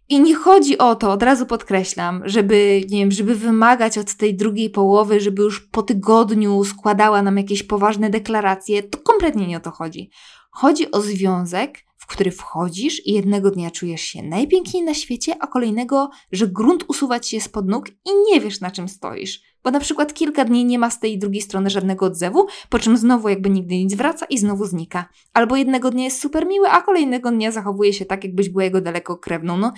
I 0.09 0.21
nie 0.21 0.35
chodzi 0.35 0.79
o 0.79 0.95
to, 0.95 1.13
od 1.13 1.23
razu 1.23 1.47
podkreślam, 1.47 2.23
żeby, 2.25 2.83
nie 2.91 2.99
wiem, 2.99 3.11
żeby 3.13 3.35
wymagać 3.35 3.99
od 3.99 4.15
tej 4.15 4.35
drugiej 4.35 4.71
połowy, 4.71 5.21
żeby 5.21 5.43
już 5.43 5.61
po 5.61 5.83
tygodniu 5.83 6.65
składała 6.65 7.23
nam 7.23 7.37
jakieś 7.37 7.63
poważne 7.63 8.11
deklaracje. 8.11 8.83
To 8.83 8.99
kompletnie 8.99 9.47
nie 9.47 9.57
o 9.57 9.61
to 9.61 9.71
chodzi. 9.71 10.11
Chodzi 10.51 10.91
o 10.91 11.01
związek, 11.01 11.79
w 12.05 12.07
który 12.07 12.31
wchodzisz 12.31 13.07
i 13.07 13.13
jednego 13.13 13.51
dnia 13.51 13.71
czujesz 13.71 14.01
się 14.01 14.23
najpiękniej 14.23 14.83
na 14.83 14.95
świecie, 14.95 15.35
a 15.41 15.47
kolejnego, 15.47 16.11
że 16.33 16.49
grunt 16.49 16.85
usuwa 16.89 17.21
ci 17.21 17.31
się 17.31 17.41
spod 17.41 17.69
nóg 17.69 17.89
i 17.89 18.11
nie 18.31 18.41
wiesz 18.41 18.61
na 18.61 18.71
czym 18.71 18.89
stoisz. 18.89 19.41
Bo 19.65 19.71
na 19.71 19.81
przykład 19.81 20.15
kilka 20.15 20.45
dni 20.45 20.65
nie 20.65 20.79
ma 20.79 20.91
z 20.91 21.01
tej 21.01 21.19
drugiej 21.19 21.43
strony 21.43 21.71
żadnego 21.71 22.07
odzewu, 22.07 22.47
po 22.69 22.79
czym 22.79 22.97
znowu 22.97 23.29
jakby 23.29 23.51
nigdy 23.51 23.75
nic 23.75 23.95
wraca 23.95 24.27
i 24.27 24.39
znowu 24.39 24.65
znika. 24.67 25.09
Albo 25.33 25.57
jednego 25.57 25.91
dnia 25.91 26.05
jest 26.05 26.21
super 26.21 26.47
miły, 26.47 26.69
a 26.69 26.83
kolejnego 26.83 27.31
dnia 27.31 27.53
zachowuje 27.53 27.93
się 27.93 28.05
tak, 28.05 28.25
jakbyś 28.25 28.49
była 28.49 28.65
jego 28.65 28.81
daleko 28.81 29.17
krewną. 29.17 29.57
No, 29.57 29.73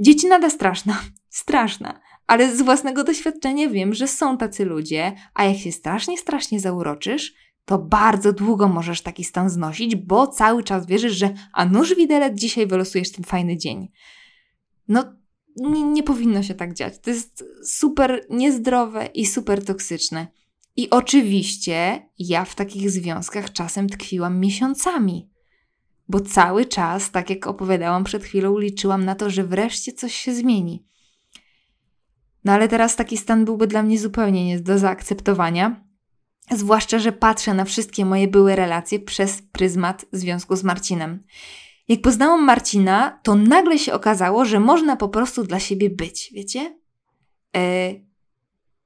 dzieci 0.00 0.26
nada 0.26 0.50
straszna. 0.50 1.02
Straszna. 1.30 2.00
Ale 2.26 2.56
z 2.56 2.62
własnego 2.62 3.04
doświadczenia 3.04 3.68
wiem, 3.68 3.94
że 3.94 4.08
są 4.08 4.38
tacy 4.38 4.64
ludzie, 4.64 5.12
a 5.34 5.44
jak 5.44 5.56
się 5.56 5.72
strasznie, 5.72 6.18
strasznie 6.18 6.60
zauroczysz, 6.60 7.34
to 7.68 7.78
bardzo 7.78 8.32
długo 8.32 8.68
możesz 8.68 9.02
taki 9.02 9.24
stan 9.24 9.50
znosić, 9.50 9.96
bo 9.96 10.26
cały 10.26 10.64
czas 10.64 10.86
wierzysz, 10.86 11.12
że 11.12 11.34
a 11.52 11.64
nuż 11.64 11.94
widelec, 11.94 12.40
dzisiaj 12.40 12.66
wylosujesz 12.66 13.12
ten 13.12 13.24
fajny 13.24 13.56
dzień. 13.56 13.88
No, 14.88 15.04
nie, 15.56 15.82
nie 15.82 16.02
powinno 16.02 16.42
się 16.42 16.54
tak 16.54 16.74
dziać. 16.74 16.98
To 16.98 17.10
jest 17.10 17.44
super 17.64 18.26
niezdrowe 18.30 19.06
i 19.06 19.26
super 19.26 19.64
toksyczne. 19.64 20.26
I 20.76 20.90
oczywiście 20.90 22.08
ja 22.18 22.44
w 22.44 22.54
takich 22.54 22.90
związkach 22.90 23.52
czasem 23.52 23.88
tkwiłam 23.88 24.40
miesiącami, 24.40 25.30
bo 26.08 26.20
cały 26.20 26.66
czas, 26.66 27.10
tak 27.10 27.30
jak 27.30 27.46
opowiadałam 27.46 28.04
przed 28.04 28.24
chwilą, 28.24 28.58
liczyłam 28.58 29.04
na 29.04 29.14
to, 29.14 29.30
że 29.30 29.44
wreszcie 29.44 29.92
coś 29.92 30.14
się 30.14 30.34
zmieni. 30.34 30.84
No 32.44 32.52
ale 32.52 32.68
teraz 32.68 32.96
taki 32.96 33.16
stan 33.16 33.44
byłby 33.44 33.66
dla 33.66 33.82
mnie 33.82 33.98
zupełnie 33.98 34.46
nie 34.46 34.60
do 34.60 34.78
zaakceptowania, 34.78 35.87
Zwłaszcza, 36.50 36.98
że 36.98 37.12
patrzę 37.12 37.54
na 37.54 37.64
wszystkie 37.64 38.04
moje 38.04 38.28
były 38.28 38.56
relacje 38.56 38.98
przez 39.00 39.42
pryzmat 39.52 40.04
związku 40.12 40.56
z 40.56 40.64
Marcinem. 40.64 41.24
Jak 41.88 42.00
poznałam 42.02 42.44
Marcina, 42.44 43.20
to 43.22 43.34
nagle 43.34 43.78
się 43.78 43.92
okazało, 43.92 44.44
że 44.44 44.60
można 44.60 44.96
po 44.96 45.08
prostu 45.08 45.44
dla 45.44 45.60
siebie 45.60 45.90
być, 45.90 46.30
wiecie? 46.34 46.78
E, 47.56 47.94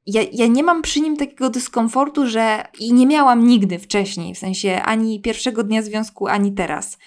ja, 0.07 0.23
ja 0.33 0.47
nie 0.47 0.63
mam 0.63 0.83
przy 0.83 1.01
nim 1.01 1.17
takiego 1.17 1.51
dyskomfortu, 1.51 2.27
że 2.27 2.65
i 2.79 2.93
nie 2.93 3.07
miałam 3.07 3.47
nigdy 3.47 3.79
wcześniej, 3.79 4.35
w 4.35 4.39
sensie 4.39 4.83
ani 4.83 5.21
pierwszego 5.21 5.65
dnia 5.65 5.83
związku, 5.83 6.27
ani 6.27 6.53
teraz, 6.53 6.99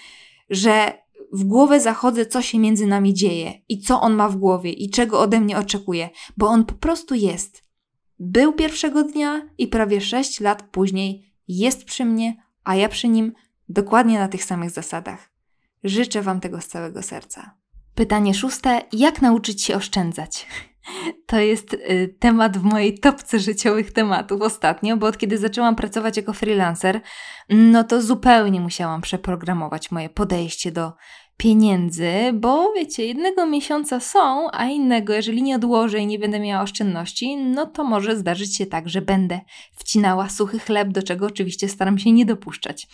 że 0.49 1.05
w 1.33 1.43
głowę 1.43 1.79
zachodzę, 1.79 2.25
co 2.25 2.41
się 2.41 2.59
między 2.59 2.87
nami 2.87 3.13
dzieje 3.13 3.53
i 3.69 3.79
co 3.79 4.01
on 4.01 4.13
ma 4.13 4.29
w 4.29 4.35
głowie 4.35 4.71
i 4.71 4.89
czego 4.89 5.19
ode 5.19 5.41
mnie 5.41 5.57
oczekuje, 5.57 6.09
bo 6.37 6.47
on 6.47 6.65
po 6.65 6.73
prostu 6.73 7.15
jest. 7.15 7.64
Był 8.19 8.53
pierwszego 8.53 9.03
dnia 9.03 9.41
i 9.57 9.67
prawie 9.67 10.01
6 10.01 10.39
lat 10.39 10.63
później 10.63 11.33
jest 11.47 11.85
przy 11.85 12.05
mnie, 12.05 12.35
a 12.63 12.75
ja 12.75 12.89
przy 12.89 13.07
nim 13.07 13.33
dokładnie 13.69 14.19
na 14.19 14.27
tych 14.27 14.43
samych 14.43 14.69
zasadach. 14.69 15.29
Życzę 15.83 16.21
Wam 16.21 16.39
tego 16.39 16.61
z 16.61 16.67
całego 16.67 17.01
serca. 17.01 17.55
Pytanie 17.95 18.33
szóste: 18.33 18.81
jak 18.93 19.21
nauczyć 19.21 19.63
się 19.63 19.75
oszczędzać? 19.75 20.47
To 21.27 21.39
jest 21.39 21.73
y, 21.73 22.15
temat 22.19 22.57
w 22.57 22.63
mojej 22.63 22.99
topce 22.99 23.39
życiowych 23.39 23.93
tematów 23.93 24.41
ostatnio, 24.41 24.97
bo 24.97 25.07
od 25.07 25.17
kiedy 25.17 25.37
zaczęłam 25.37 25.75
pracować 25.75 26.17
jako 26.17 26.33
freelancer, 26.33 27.01
no 27.49 27.83
to 27.83 28.01
zupełnie 28.01 28.61
musiałam 28.61 29.01
przeprogramować 29.01 29.91
moje 29.91 30.09
podejście 30.09 30.71
do 30.71 30.93
pieniędzy, 31.37 32.11
bo 32.33 32.73
wiecie, 32.73 33.05
jednego 33.05 33.45
miesiąca 33.45 33.99
są, 33.99 34.51
a 34.51 34.65
innego, 34.65 35.13
jeżeli 35.13 35.43
nie 35.43 35.55
odłożę 35.55 35.99
i 35.99 36.07
nie 36.07 36.19
będę 36.19 36.39
miała 36.39 36.63
oszczędności, 36.63 37.37
no 37.37 37.65
to 37.65 37.83
może 37.83 38.15
zdarzyć 38.15 38.55
się 38.55 38.65
tak, 38.65 38.89
że 38.89 39.01
będę 39.01 39.39
wcinała 39.75 40.29
suchy 40.29 40.59
chleb, 40.59 40.89
do 40.89 41.03
czego 41.03 41.25
oczywiście 41.25 41.69
staram 41.69 41.97
się 41.97 42.11
nie 42.11 42.25
dopuszczać. 42.25 42.87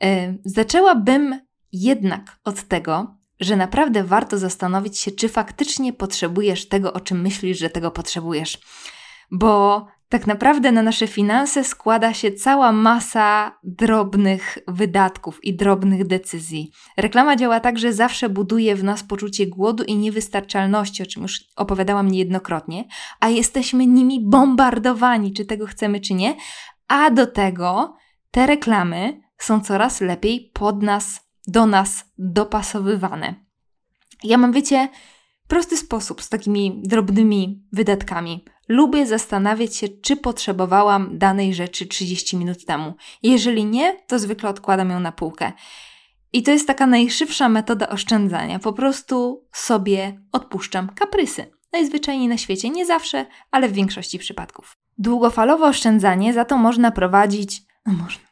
Yy, 0.00 0.08
zaczęłabym 0.44 1.40
jednak 1.72 2.38
od 2.44 2.62
tego, 2.62 3.18
że 3.40 3.56
naprawdę 3.56 4.04
warto 4.04 4.38
zastanowić 4.38 4.98
się, 4.98 5.10
czy 5.10 5.28
faktycznie 5.28 5.92
potrzebujesz 5.92 6.68
tego, 6.68 6.92
o 6.92 7.00
czym 7.00 7.20
myślisz, 7.20 7.58
że 7.58 7.70
tego 7.70 7.90
potrzebujesz. 7.90 8.58
Bo 9.30 9.86
tak 10.08 10.26
naprawdę 10.26 10.72
na 10.72 10.82
nasze 10.82 11.06
finanse 11.06 11.64
składa 11.64 12.14
się 12.14 12.32
cała 12.32 12.72
masa 12.72 13.58
drobnych 13.64 14.58
wydatków 14.68 15.44
i 15.44 15.56
drobnych 15.56 16.06
decyzji. 16.06 16.70
Reklama 16.96 17.36
działa 17.36 17.60
tak, 17.60 17.78
że 17.78 17.92
zawsze 17.92 18.28
buduje 18.28 18.76
w 18.76 18.84
nas 18.84 19.02
poczucie 19.02 19.46
głodu 19.46 19.84
i 19.84 19.96
niewystarczalności, 19.96 21.02
o 21.02 21.06
czym 21.06 21.22
już 21.22 21.44
opowiadałam 21.56 22.10
niejednokrotnie, 22.10 22.84
a 23.20 23.28
jesteśmy 23.28 23.86
nimi 23.86 24.24
bombardowani, 24.24 25.32
czy 25.32 25.44
tego 25.44 25.66
chcemy, 25.66 26.00
czy 26.00 26.14
nie. 26.14 26.36
A 26.88 27.10
do 27.10 27.26
tego 27.26 27.96
te 28.30 28.46
reklamy 28.46 29.20
są 29.38 29.60
coraz 29.60 30.00
lepiej 30.00 30.50
pod 30.54 30.82
nas, 30.82 31.20
do 31.46 31.66
nas 31.66 32.04
dopasowywane. 32.18 33.34
Ja 34.24 34.38
mam, 34.38 34.52
wiecie, 34.52 34.88
prosty 35.48 35.76
sposób 35.76 36.22
z 36.22 36.28
takimi 36.28 36.82
drobnymi 36.84 37.62
wydatkami. 37.72 38.44
Lubię 38.68 39.06
zastanawiać 39.06 39.76
się, 39.76 39.88
czy 39.88 40.16
potrzebowałam 40.16 41.18
danej 41.18 41.54
rzeczy 41.54 41.86
30 41.86 42.36
minut 42.36 42.64
temu. 42.64 42.94
Jeżeli 43.22 43.64
nie, 43.64 43.96
to 44.06 44.18
zwykle 44.18 44.48
odkładam 44.48 44.90
ją 44.90 45.00
na 45.00 45.12
półkę. 45.12 45.52
I 46.32 46.42
to 46.42 46.50
jest 46.50 46.66
taka 46.66 46.86
najszybsza 46.86 47.48
metoda 47.48 47.88
oszczędzania. 47.88 48.58
Po 48.58 48.72
prostu 48.72 49.44
sobie 49.52 50.20
odpuszczam 50.32 50.88
kaprysy. 50.88 51.46
Najzwyczajniej 51.72 52.28
na 52.28 52.38
świecie, 52.38 52.70
nie 52.70 52.86
zawsze, 52.86 53.26
ale 53.50 53.68
w 53.68 53.72
większości 53.72 54.18
przypadków. 54.18 54.76
Długofalowe 54.98 55.66
oszczędzanie 55.66 56.32
za 56.32 56.44
to 56.44 56.58
można 56.58 56.90
prowadzić. 56.90 57.62
No 57.86 57.92
można. 57.92 58.28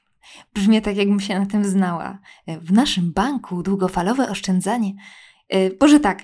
Brzmi 0.54 0.82
tak, 0.82 0.96
jakbym 0.96 1.20
się 1.20 1.38
na 1.38 1.46
tym 1.46 1.64
znała. 1.64 2.18
W 2.46 2.72
naszym 2.72 3.12
banku 3.12 3.62
długofalowe 3.62 4.28
oszczędzanie. 4.28 4.94
E, 5.48 5.70
Boże 5.70 6.00
tak, 6.00 6.22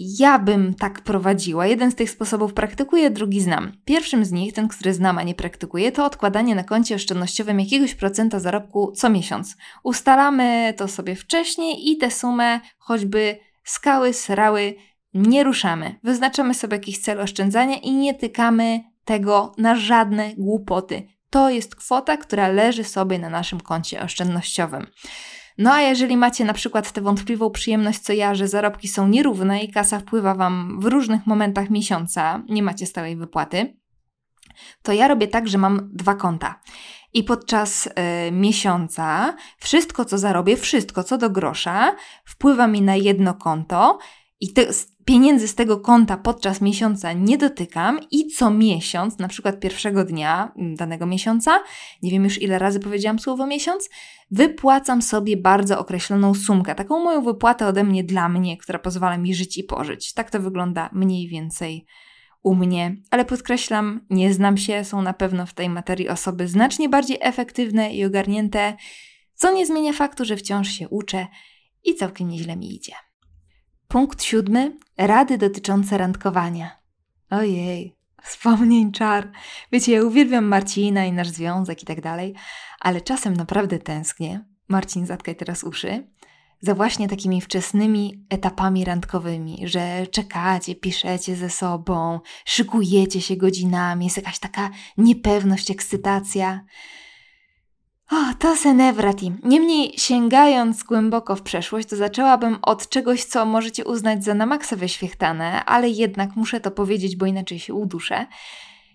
ja 0.00 0.38
bym 0.38 0.74
tak 0.74 1.00
prowadziła. 1.00 1.66
Jeden 1.66 1.90
z 1.90 1.94
tych 1.94 2.10
sposobów 2.10 2.54
praktykuję, 2.54 3.10
drugi 3.10 3.40
znam. 3.40 3.72
Pierwszym 3.84 4.24
z 4.24 4.32
nich, 4.32 4.52
ten, 4.52 4.68
który 4.68 4.94
znam, 4.94 5.18
a 5.18 5.22
nie 5.22 5.34
praktykuję, 5.34 5.92
to 5.92 6.04
odkładanie 6.04 6.54
na 6.54 6.64
koncie 6.64 6.94
oszczędnościowym 6.94 7.60
jakiegoś 7.60 7.94
procenta 7.94 8.40
zarobku 8.40 8.92
co 8.92 9.10
miesiąc. 9.10 9.56
Ustalamy 9.82 10.74
to 10.76 10.88
sobie 10.88 11.16
wcześniej 11.16 11.90
i 11.90 11.96
tę 11.96 12.10
sumę, 12.10 12.60
choćby 12.78 13.38
skały, 13.64 14.12
srały, 14.12 14.74
nie 15.14 15.44
ruszamy. 15.44 15.98
Wyznaczamy 16.02 16.54
sobie 16.54 16.76
jakiś 16.76 16.98
cel 16.98 17.20
oszczędzania 17.20 17.76
i 17.76 17.92
nie 17.92 18.14
tykamy 18.14 18.80
tego 19.04 19.52
na 19.58 19.76
żadne 19.76 20.34
głupoty. 20.36 21.02
To 21.30 21.50
jest 21.50 21.76
kwota, 21.76 22.16
która 22.16 22.48
leży 22.48 22.84
sobie 22.84 23.18
na 23.18 23.30
naszym 23.30 23.60
koncie 23.60 24.02
oszczędnościowym. 24.02 24.86
No 25.60 25.72
a 25.72 25.80
jeżeli 25.80 26.16
macie 26.16 26.44
na 26.44 26.52
przykład 26.52 26.92
tę 26.92 27.00
wątpliwą 27.00 27.50
przyjemność 27.50 27.98
co 27.98 28.12
ja, 28.12 28.34
że 28.34 28.48
zarobki 28.48 28.88
są 28.88 29.08
nierówne 29.08 29.62
i 29.62 29.72
kasa 29.72 29.98
wpływa 29.98 30.34
Wam 30.34 30.80
w 30.80 30.84
różnych 30.84 31.26
momentach 31.26 31.70
miesiąca, 31.70 32.42
nie 32.48 32.62
macie 32.62 32.86
stałej 32.86 33.16
wypłaty, 33.16 33.76
to 34.82 34.92
ja 34.92 35.08
robię 35.08 35.28
tak, 35.28 35.48
że 35.48 35.58
mam 35.58 35.90
dwa 35.92 36.14
konta. 36.14 36.60
I 37.12 37.24
podczas 37.24 37.86
y, 37.86 37.90
miesiąca 38.32 39.36
wszystko, 39.58 40.04
co 40.04 40.18
zarobię, 40.18 40.56
wszystko, 40.56 41.04
co 41.04 41.18
do 41.18 41.30
grosza, 41.30 41.96
wpływa 42.24 42.66
mi 42.66 42.82
na 42.82 42.96
jedno 42.96 43.34
konto 43.34 43.98
i 44.40 44.52
te, 44.52 44.66
pieniędzy 45.04 45.48
z 45.48 45.54
tego 45.54 45.80
konta 45.80 46.16
podczas 46.16 46.60
miesiąca 46.60 47.12
nie 47.12 47.38
dotykam 47.38 48.00
i 48.10 48.26
co 48.26 48.50
miesiąc, 48.50 49.18
na 49.18 49.28
przykład 49.28 49.60
pierwszego 49.60 50.04
dnia 50.04 50.52
danego 50.76 51.06
miesiąca, 51.06 51.62
nie 52.02 52.10
wiem 52.10 52.24
już 52.24 52.42
ile 52.42 52.58
razy 52.58 52.80
powiedziałam 52.80 53.18
słowo 53.18 53.46
miesiąc, 53.46 53.90
wypłacam 54.30 55.02
sobie 55.02 55.36
bardzo 55.36 55.78
określoną 55.78 56.34
sumkę, 56.34 56.74
taką 56.74 57.04
moją 57.04 57.22
wypłatę 57.22 57.66
ode 57.66 57.84
mnie 57.84 58.04
dla 58.04 58.28
mnie, 58.28 58.56
która 58.56 58.78
pozwala 58.78 59.18
mi 59.18 59.34
żyć 59.34 59.58
i 59.58 59.64
pożyć. 59.64 60.12
Tak 60.12 60.30
to 60.30 60.40
wygląda 60.40 60.90
mniej 60.92 61.28
więcej 61.28 61.86
u 62.42 62.54
mnie, 62.54 62.96
ale 63.10 63.24
podkreślam, 63.24 64.06
nie 64.10 64.34
znam 64.34 64.56
się, 64.56 64.84
są 64.84 65.02
na 65.02 65.12
pewno 65.12 65.46
w 65.46 65.54
tej 65.54 65.68
materii 65.68 66.08
osoby 66.08 66.48
znacznie 66.48 66.88
bardziej 66.88 67.18
efektywne 67.20 67.94
i 67.94 68.04
ogarnięte, 68.04 68.76
co 69.34 69.52
nie 69.52 69.66
zmienia 69.66 69.92
faktu, 69.92 70.24
że 70.24 70.36
wciąż 70.36 70.68
się 70.68 70.88
uczę 70.88 71.26
i 71.84 71.94
całkiem 71.94 72.28
nieźle 72.28 72.56
mi 72.56 72.74
idzie. 72.74 72.92
Punkt 73.90 74.22
siódmy. 74.22 74.78
Rady 74.98 75.38
dotyczące 75.38 75.98
randkowania. 75.98 76.70
Ojej, 77.30 77.96
Wspomnień 78.22 78.92
czar. 78.92 79.32
Wiecie, 79.72 79.92
ja 79.92 80.04
uwielbiam 80.04 80.44
Marcina 80.44 81.04
i 81.04 81.12
nasz 81.12 81.28
związek 81.28 81.82
i 81.82 81.86
tak 81.86 82.00
dalej, 82.00 82.34
ale 82.80 83.00
czasem 83.00 83.34
naprawdę 83.34 83.78
tęsknię. 83.78 84.44
Marcin, 84.68 85.06
zatkaj 85.06 85.36
teraz 85.36 85.64
uszy 85.64 86.06
za 86.60 86.74
właśnie 86.74 87.08
takimi 87.08 87.40
wczesnymi 87.40 88.24
etapami 88.28 88.84
randkowymi, 88.84 89.62
że 89.64 90.06
czekacie, 90.06 90.74
piszecie 90.74 91.36
ze 91.36 91.50
sobą, 91.50 92.20
szykujecie 92.44 93.20
się 93.20 93.36
godzinami, 93.36 94.04
jest 94.04 94.16
jakaś 94.16 94.38
taka 94.38 94.70
niepewność, 94.98 95.70
ekscytacja. 95.70 96.60
O, 98.12 98.34
to 98.38 98.56
Senevrati. 98.56 99.32
Niemniej, 99.42 99.92
sięgając 99.96 100.82
głęboko 100.82 101.36
w 101.36 101.42
przeszłość, 101.42 101.88
to 101.88 101.96
zaczęłabym 101.96 102.58
od 102.62 102.88
czegoś, 102.88 103.24
co 103.24 103.46
możecie 103.46 103.84
uznać 103.84 104.24
za 104.24 104.34
na 104.34 104.46
maksa 104.46 104.76
wyświechtane, 104.76 105.64
ale 105.64 105.88
jednak 105.88 106.36
muszę 106.36 106.60
to 106.60 106.70
powiedzieć, 106.70 107.16
bo 107.16 107.26
inaczej 107.26 107.58
się 107.58 107.74
uduszę. 107.74 108.26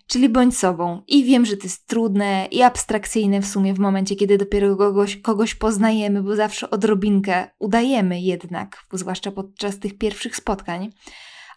Czyli 0.06 0.28
bądź 0.28 0.58
sobą. 0.58 1.02
I 1.08 1.24
wiem, 1.24 1.46
że 1.46 1.56
to 1.56 1.62
jest 1.62 1.86
trudne 1.86 2.48
i 2.50 2.62
abstrakcyjne 2.62 3.40
w 3.40 3.46
sumie 3.46 3.74
w 3.74 3.78
momencie, 3.78 4.16
kiedy 4.16 4.38
dopiero 4.38 4.76
kogoś, 4.76 5.16
kogoś 5.16 5.54
poznajemy, 5.54 6.22
bo 6.22 6.36
zawsze 6.36 6.70
odrobinkę 6.70 7.50
udajemy 7.58 8.20
jednak, 8.20 8.84
zwłaszcza 8.92 9.30
podczas 9.32 9.78
tych 9.78 9.98
pierwszych 9.98 10.36
spotkań. 10.36 10.90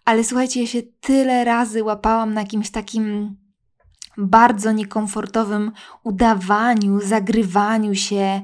Ale 0.05 0.23
słuchajcie, 0.23 0.61
ja 0.61 0.67
się 0.67 0.81
tyle 0.99 1.45
razy 1.45 1.83
łapałam 1.83 2.33
na 2.33 2.41
jakimś 2.41 2.71
takim 2.71 3.37
bardzo 4.19 4.71
niekomfortowym 4.71 5.71
udawaniu, 6.03 6.99
zagrywaniu 7.01 7.95
się. 7.95 8.41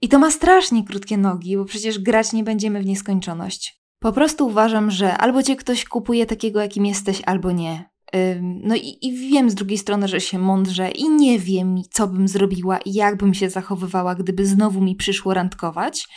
I 0.00 0.08
to 0.08 0.18
ma 0.18 0.30
strasznie 0.30 0.84
krótkie 0.84 1.16
nogi, 1.16 1.56
bo 1.56 1.64
przecież 1.64 1.98
grać 1.98 2.32
nie 2.32 2.44
będziemy 2.44 2.80
w 2.82 2.86
nieskończoność. 2.86 3.80
Po 3.98 4.12
prostu 4.12 4.46
uważam, 4.46 4.90
że 4.90 5.18
albo 5.18 5.42
cię 5.42 5.56
ktoś 5.56 5.84
kupuje 5.84 6.26
takiego, 6.26 6.60
jakim 6.60 6.86
jesteś, 6.86 7.22
albo 7.26 7.52
nie. 7.52 7.90
No 8.40 8.76
i, 8.76 8.98
i, 9.02 9.30
wiem 9.30 9.50
z 9.50 9.54
drugiej 9.54 9.78
strony, 9.78 10.08
że 10.08 10.20
się 10.20 10.38
mądrze 10.38 10.90
i 10.90 11.08
nie 11.10 11.38
wiem, 11.38 11.76
co 11.90 12.06
bym 12.06 12.28
zrobiła 12.28 12.78
i 12.78 12.92
jak 12.92 13.16
bym 13.16 13.34
się 13.34 13.50
zachowywała, 13.50 14.14
gdyby 14.14 14.46
znowu 14.46 14.80
mi 14.80 14.96
przyszło 14.96 15.34
randkować, 15.34 16.08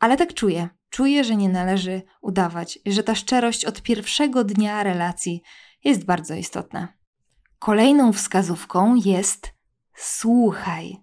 ale 0.00 0.16
tak 0.16 0.34
czuję. 0.34 0.68
Czuję, 0.90 1.24
że 1.24 1.36
nie 1.36 1.48
należy 1.48 2.02
udawać, 2.22 2.78
że 2.86 3.02
ta 3.02 3.14
szczerość 3.14 3.64
od 3.64 3.82
pierwszego 3.82 4.44
dnia 4.44 4.82
relacji 4.82 5.42
jest 5.84 6.04
bardzo 6.04 6.34
istotna. 6.34 7.01
Kolejną 7.64 8.12
wskazówką 8.12 8.94
jest 8.94 9.52
słuchaj. 9.94 10.96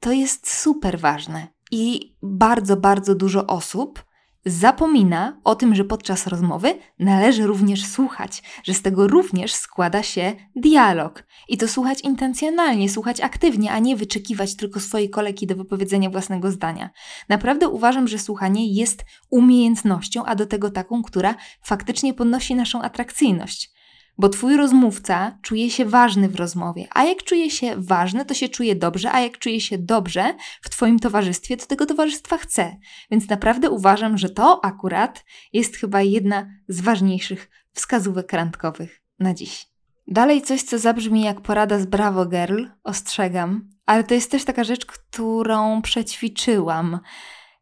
To 0.00 0.12
jest 0.12 0.50
super 0.50 1.00
ważne 1.00 1.48
i 1.70 2.14
bardzo, 2.22 2.76
bardzo 2.76 3.14
dużo 3.14 3.46
osób 3.46 4.04
zapomina 4.44 5.40
o 5.44 5.54
tym, 5.54 5.74
że 5.74 5.84
podczas 5.84 6.26
rozmowy 6.26 6.74
należy 6.98 7.46
również 7.46 7.86
słuchać, 7.86 8.42
że 8.64 8.74
z 8.74 8.82
tego 8.82 9.08
również 9.08 9.54
składa 9.54 10.02
się 10.02 10.32
dialog. 10.56 11.24
I 11.48 11.56
to 11.56 11.68
słuchać 11.68 12.00
intencjonalnie, 12.00 12.90
słuchać 12.90 13.20
aktywnie, 13.20 13.72
a 13.72 13.78
nie 13.78 13.96
wyczekiwać 13.96 14.56
tylko 14.56 14.80
swojej 14.80 15.10
kolegi 15.10 15.46
do 15.46 15.56
wypowiedzenia 15.56 16.10
własnego 16.10 16.50
zdania. 16.50 16.90
Naprawdę 17.28 17.68
uważam, 17.68 18.08
że 18.08 18.18
słuchanie 18.18 18.74
jest 18.74 19.04
umiejętnością, 19.30 20.24
a 20.24 20.34
do 20.34 20.46
tego 20.46 20.70
taką, 20.70 21.02
która 21.02 21.34
faktycznie 21.62 22.14
podnosi 22.14 22.54
naszą 22.54 22.82
atrakcyjność 22.82 23.72
bo 24.18 24.28
twój 24.28 24.56
rozmówca 24.56 25.38
czuje 25.42 25.70
się 25.70 25.84
ważny 25.84 26.28
w 26.28 26.36
rozmowie, 26.36 26.88
a 26.94 27.04
jak 27.04 27.22
czuje 27.22 27.50
się 27.50 27.74
ważny, 27.76 28.24
to 28.24 28.34
się 28.34 28.48
czuje 28.48 28.76
dobrze, 28.76 29.12
a 29.12 29.20
jak 29.20 29.38
czuje 29.38 29.60
się 29.60 29.78
dobrze 29.78 30.34
w 30.62 30.70
twoim 30.70 30.98
towarzystwie, 30.98 31.56
to 31.56 31.66
tego 31.66 31.86
towarzystwa 31.86 32.38
chce. 32.38 32.76
Więc 33.10 33.28
naprawdę 33.28 33.70
uważam, 33.70 34.18
że 34.18 34.30
to 34.30 34.64
akurat 34.64 35.24
jest 35.52 35.76
chyba 35.76 36.02
jedna 36.02 36.46
z 36.68 36.80
ważniejszych 36.80 37.50
wskazówek 37.72 38.32
randkowych 38.32 39.02
na 39.18 39.34
dziś. 39.34 39.66
Dalej 40.08 40.42
coś, 40.42 40.62
co 40.62 40.78
zabrzmi 40.78 41.22
jak 41.22 41.40
porada 41.40 41.78
z 41.78 41.86
Bravo 41.86 42.26
Girl, 42.26 42.64
ostrzegam, 42.84 43.68
ale 43.86 44.04
to 44.04 44.14
jest 44.14 44.30
też 44.30 44.44
taka 44.44 44.64
rzecz, 44.64 44.86
którą 44.86 45.82
przećwiczyłam. 45.82 47.00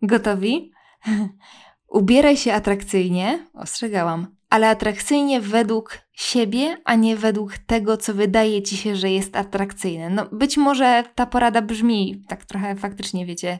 Gotowi? 0.03 0.73
Ubieraj 1.89 2.37
się 2.37 2.53
atrakcyjnie, 2.53 3.47
ostrzegałam, 3.55 4.37
ale 4.51 4.69
atrakcyjnie 4.69 5.41
według 5.41 5.99
siebie, 6.23 6.77
a 6.85 6.95
nie 6.95 7.17
według 7.17 7.59
tego, 7.59 7.97
co 7.97 8.15
wydaje 8.15 8.63
ci 8.63 8.77
się, 8.77 8.97
że 8.97 9.11
jest 9.11 9.37
atrakcyjne. 9.37 10.11
No, 10.11 10.27
być 10.33 10.57
może 10.57 11.05
ta 11.15 11.27
porada 11.27 11.63
brzmi 11.63 12.25
tak 12.29 12.45
trochę 12.45 12.77
faktycznie, 12.77 13.27
wiecie, 13.27 13.59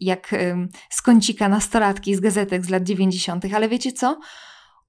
jak 0.00 0.34
z 0.90 1.02
kącika 1.02 1.48
nastolatki 1.48 2.14
z 2.14 2.20
gazetek 2.20 2.64
z 2.64 2.68
lat 2.68 2.82
90., 2.82 3.44
ale 3.54 3.68
wiecie 3.68 3.92
co? 3.92 4.18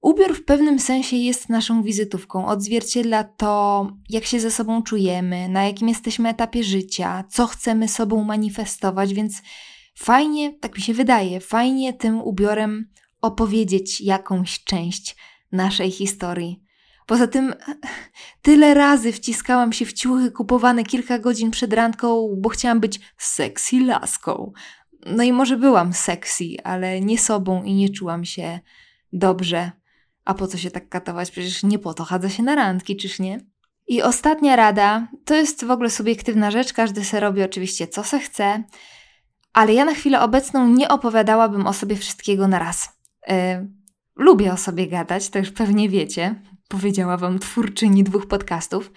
Ubiór 0.00 0.34
w 0.34 0.44
pewnym 0.44 0.78
sensie 0.78 1.16
jest 1.16 1.48
naszą 1.48 1.82
wizytówką, 1.82 2.46
odzwierciedla 2.46 3.24
to, 3.24 3.86
jak 4.08 4.24
się 4.24 4.40
ze 4.40 4.50
sobą 4.50 4.82
czujemy, 4.82 5.48
na 5.48 5.64
jakim 5.64 5.88
jesteśmy 5.88 6.28
etapie 6.28 6.64
życia, 6.64 7.24
co 7.30 7.46
chcemy 7.46 7.88
sobą 7.88 8.24
manifestować, 8.24 9.14
więc 9.14 9.42
fajnie, 9.94 10.58
tak 10.58 10.76
mi 10.76 10.82
się 10.82 10.94
wydaje, 10.94 11.40
fajnie 11.40 11.92
tym 11.92 12.20
ubiorem 12.20 12.90
opowiedzieć 13.20 14.00
jakąś 14.00 14.64
część 14.64 15.16
naszej 15.52 15.90
historii. 15.90 16.67
Poza 17.08 17.26
tym 17.26 17.54
tyle 18.42 18.74
razy 18.74 19.12
wciskałam 19.12 19.72
się 19.72 19.86
w 19.86 19.92
ciuchy 19.92 20.30
kupowane 20.30 20.84
kilka 20.84 21.18
godzin 21.18 21.50
przed 21.50 21.72
randką, 21.72 22.28
bo 22.36 22.48
chciałam 22.48 22.80
być 22.80 23.00
sexy 23.16 23.80
laską. 23.80 24.52
No 25.06 25.22
i 25.22 25.32
może 25.32 25.56
byłam 25.56 25.92
sexy, 25.92 26.44
ale 26.64 27.00
nie 27.00 27.18
sobą 27.18 27.62
i 27.62 27.74
nie 27.74 27.88
czułam 27.88 28.24
się 28.24 28.60
dobrze. 29.12 29.72
A 30.24 30.34
po 30.34 30.46
co 30.46 30.58
się 30.58 30.70
tak 30.70 30.88
katować? 30.88 31.30
Przecież 31.30 31.62
nie 31.62 31.78
po 31.78 31.94
to 31.94 32.04
chadza 32.04 32.28
się 32.28 32.42
na 32.42 32.54
randki, 32.54 32.96
czyż 32.96 33.18
nie? 33.18 33.40
I 33.86 34.02
ostatnia 34.02 34.56
rada, 34.56 35.08
to 35.24 35.34
jest 35.34 35.64
w 35.64 35.70
ogóle 35.70 35.90
subiektywna 35.90 36.50
rzecz, 36.50 36.72
każdy 36.72 37.04
se 37.04 37.20
robi 37.20 37.42
oczywiście 37.42 37.86
co 37.86 38.04
se 38.04 38.18
chce, 38.18 38.64
ale 39.52 39.74
ja 39.74 39.84
na 39.84 39.94
chwilę 39.94 40.20
obecną 40.20 40.68
nie 40.68 40.88
opowiadałabym 40.88 41.66
o 41.66 41.72
sobie 41.72 41.96
wszystkiego 41.96 42.48
na 42.48 42.58
raz. 42.58 42.88
Yy, 43.28 43.34
lubię 44.16 44.52
o 44.52 44.56
sobie 44.56 44.86
gadać, 44.86 45.30
to 45.30 45.38
już 45.38 45.50
pewnie 45.50 45.88
wiecie, 45.88 46.42
powiedziała 46.68 47.16
wam 47.16 47.38
twórczyni 47.38 48.04
dwóch 48.04 48.26
podcastów. 48.26 48.92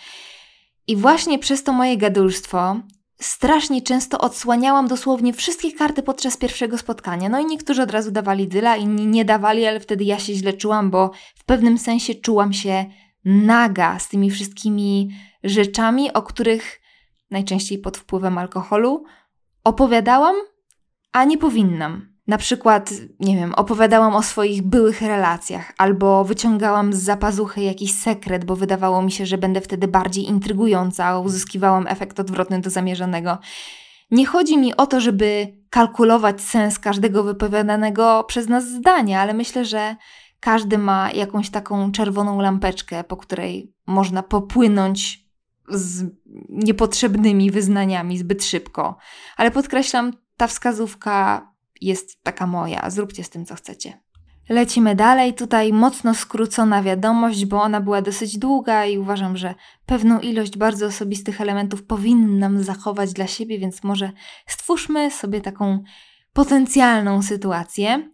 I 0.87 0.95
właśnie 0.95 1.39
przez 1.39 1.63
to 1.63 1.73
moje 1.73 1.97
gadulstwo 1.97 2.75
strasznie 3.21 3.81
często 3.81 4.19
odsłaniałam 4.19 4.87
dosłownie 4.87 5.33
wszystkie 5.33 5.71
karty 5.71 6.03
podczas 6.03 6.37
pierwszego 6.37 6.77
spotkania. 6.77 7.29
No 7.29 7.39
i 7.39 7.45
niektórzy 7.45 7.81
od 7.81 7.91
razu 7.91 8.11
dawali 8.11 8.47
dyla, 8.47 8.75
inni 8.75 9.07
nie 9.07 9.25
dawali, 9.25 9.65
ale 9.65 9.79
wtedy 9.79 10.03
ja 10.03 10.19
się 10.19 10.33
źle 10.33 10.53
czułam, 10.53 10.91
bo 10.91 11.11
w 11.35 11.43
pewnym 11.45 11.77
sensie 11.77 12.15
czułam 12.15 12.53
się 12.53 12.85
naga 13.25 13.99
z 13.99 14.07
tymi 14.07 14.31
wszystkimi 14.31 15.09
rzeczami, 15.43 16.13
o 16.13 16.21
których 16.21 16.81
najczęściej 17.31 17.77
pod 17.77 17.97
wpływem 17.97 18.37
alkoholu 18.37 19.03
opowiadałam, 19.63 20.35
a 21.11 21.23
nie 21.25 21.37
powinnam. 21.37 22.10
Na 22.31 22.37
przykład, 22.37 22.93
nie 23.19 23.35
wiem, 23.35 23.53
opowiadałam 23.53 24.15
o 24.15 24.23
swoich 24.23 24.61
byłych 24.61 25.01
relacjach, 25.01 25.73
albo 25.77 26.23
wyciągałam 26.23 26.93
z 26.93 26.97
zapazuchy 26.97 27.61
jakiś 27.61 27.93
sekret, 27.93 28.45
bo 28.45 28.55
wydawało 28.55 29.01
mi 29.01 29.11
się, 29.11 29.25
że 29.25 29.37
będę 29.37 29.61
wtedy 29.61 29.87
bardziej 29.87 30.29
intrygująca, 30.29 31.05
a 31.05 31.19
uzyskiwałam 31.19 31.87
efekt 31.87 32.19
odwrotny 32.19 32.61
do 32.61 32.69
zamierzonego. 32.69 33.37
Nie 34.11 34.25
chodzi 34.25 34.57
mi 34.57 34.77
o 34.77 34.87
to, 34.87 35.01
żeby 35.01 35.57
kalkulować 35.69 36.41
sens 36.41 36.79
każdego 36.79 37.23
wypowiadanego 37.23 38.23
przez 38.27 38.47
nas 38.47 38.67
zdania, 38.67 39.21
ale 39.21 39.33
myślę, 39.33 39.65
że 39.65 39.95
każdy 40.39 40.77
ma 40.77 41.11
jakąś 41.11 41.49
taką 41.49 41.91
czerwoną 41.91 42.41
lampeczkę, 42.41 43.03
po 43.03 43.17
której 43.17 43.73
można 43.87 44.23
popłynąć 44.23 45.25
z 45.69 46.05
niepotrzebnymi 46.49 47.51
wyznaniami 47.51 48.17
zbyt 48.17 48.43
szybko. 48.43 48.97
Ale 49.37 49.51
podkreślam, 49.51 50.13
ta 50.37 50.47
wskazówka 50.47 51.50
jest 51.81 52.23
taka 52.23 52.47
moja, 52.47 52.89
zróbcie 52.89 53.23
z 53.23 53.29
tym 53.29 53.45
co 53.45 53.55
chcecie. 53.55 54.01
Lecimy 54.49 54.95
dalej. 54.95 55.33
Tutaj 55.33 55.73
mocno 55.73 56.13
skrócona 56.15 56.83
wiadomość, 56.83 57.45
bo 57.45 57.61
ona 57.61 57.81
była 57.81 58.01
dosyć 58.01 58.37
długa 58.37 58.85
i 58.85 58.97
uważam, 58.97 59.37
że 59.37 59.55
pewną 59.85 60.19
ilość 60.19 60.57
bardzo 60.57 60.85
osobistych 60.85 61.41
elementów 61.41 61.83
powinnam 61.83 62.63
zachować 62.63 63.13
dla 63.13 63.27
siebie, 63.27 63.59
więc 63.59 63.83
może 63.83 64.11
stwórzmy 64.47 65.11
sobie 65.11 65.41
taką 65.41 65.83
potencjalną 66.33 67.21
sytuację. 67.21 68.09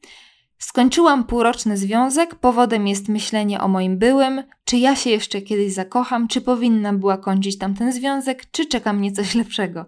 Skończyłam 0.57 1.23
półroczny 1.23 1.77
związek, 1.77 2.35
powodem 2.35 2.87
jest 2.87 3.09
myślenie 3.09 3.61
o 3.61 3.67
moim 3.67 3.97
byłym, 3.97 4.43
czy 4.63 4.77
ja 4.77 4.95
się 4.95 5.09
jeszcze 5.09 5.41
kiedyś 5.41 5.73
zakocham, 5.73 6.27
czy 6.27 6.41
powinnam 6.41 6.99
była 6.99 7.17
kończyć 7.17 7.57
tamten 7.57 7.93
związek, 7.93 8.51
czy 8.51 8.65
czeka 8.65 8.93
mnie 8.93 9.11
coś 9.11 9.35
lepszego. 9.35 9.85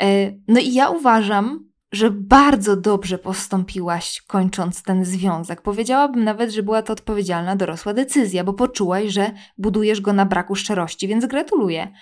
E, 0.00 0.32
no 0.48 0.60
i 0.60 0.72
ja 0.72 0.90
uważam, 0.90 1.70
że 1.92 2.10
bardzo 2.10 2.76
dobrze 2.76 3.18
postąpiłaś, 3.18 4.22
kończąc 4.26 4.82
ten 4.82 5.04
związek. 5.04 5.62
Powiedziałabym 5.62 6.24
nawet, 6.24 6.50
że 6.50 6.62
była 6.62 6.82
to 6.82 6.92
odpowiedzialna, 6.92 7.56
dorosła 7.56 7.94
decyzja, 7.94 8.44
bo 8.44 8.52
poczułaś, 8.52 9.12
że 9.12 9.32
budujesz 9.58 10.00
go 10.00 10.12
na 10.12 10.26
braku 10.26 10.54
szczerości, 10.54 11.08
więc 11.08 11.26
gratuluję. 11.26 11.92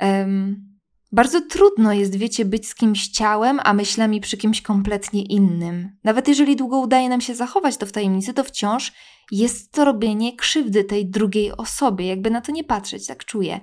Um, 0.00 0.76
Bardzo 1.12 1.40
trudno 1.40 1.92
jest, 1.92 2.16
wiecie, 2.16 2.44
być 2.44 2.68
z 2.68 2.74
kimś 2.74 3.08
ciałem, 3.08 3.60
a 3.64 3.74
myślami 3.74 4.20
przy 4.20 4.36
kimś 4.36 4.62
kompletnie 4.62 5.22
innym. 5.22 5.96
Nawet 6.04 6.28
jeżeli 6.28 6.56
długo 6.56 6.78
udaje 6.78 7.08
nam 7.08 7.20
się 7.20 7.34
zachować 7.34 7.76
to 7.76 7.86
w 7.86 7.92
tajemnicy, 7.92 8.34
to 8.34 8.44
wciąż 8.44 8.92
jest 9.30 9.72
to 9.72 9.84
robienie 9.84 10.36
krzywdy 10.36 10.84
tej 10.84 11.06
drugiej 11.06 11.56
osobie, 11.56 12.06
jakby 12.06 12.30
na 12.30 12.40
to 12.40 12.52
nie 12.52 12.64
patrzeć, 12.64 13.06
tak 13.06 13.24
czuję. 13.24 13.60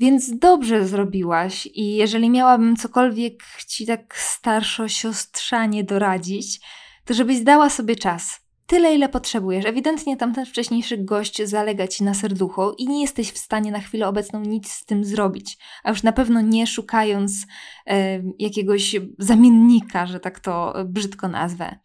Więc 0.00 0.38
dobrze 0.38 0.86
zrobiłaś 0.86 1.66
i 1.74 1.96
jeżeli 1.96 2.30
miałabym 2.30 2.76
cokolwiek 2.76 3.42
ci 3.66 3.86
tak 3.86 4.16
starszo 4.18 4.88
siostrzanie 4.88 5.84
doradzić, 5.84 6.60
to 7.04 7.14
żebyś 7.14 7.36
zdała 7.36 7.70
sobie 7.70 7.96
czas. 7.96 8.40
Tyle, 8.66 8.94
ile 8.94 9.08
potrzebujesz. 9.08 9.66
Ewidentnie 9.66 10.16
tamten 10.16 10.46
wcześniejszy 10.46 10.98
gość 10.98 11.42
zalega 11.42 11.88
ci 11.88 12.04
na 12.04 12.14
serducho 12.14 12.74
i 12.78 12.86
nie 12.86 13.00
jesteś 13.00 13.32
w 13.32 13.38
stanie 13.38 13.70
na 13.70 13.80
chwilę 13.80 14.08
obecną 14.08 14.40
nic 14.40 14.72
z 14.72 14.84
tym 14.84 15.04
zrobić. 15.04 15.58
A 15.84 15.90
już 15.90 16.02
na 16.02 16.12
pewno 16.12 16.40
nie 16.40 16.66
szukając 16.66 17.32
e, 17.86 18.22
jakiegoś 18.38 18.96
zamiennika, 19.18 20.06
że 20.06 20.20
tak 20.20 20.40
to 20.40 20.74
brzydko 20.84 21.28
nazwę. 21.28 21.78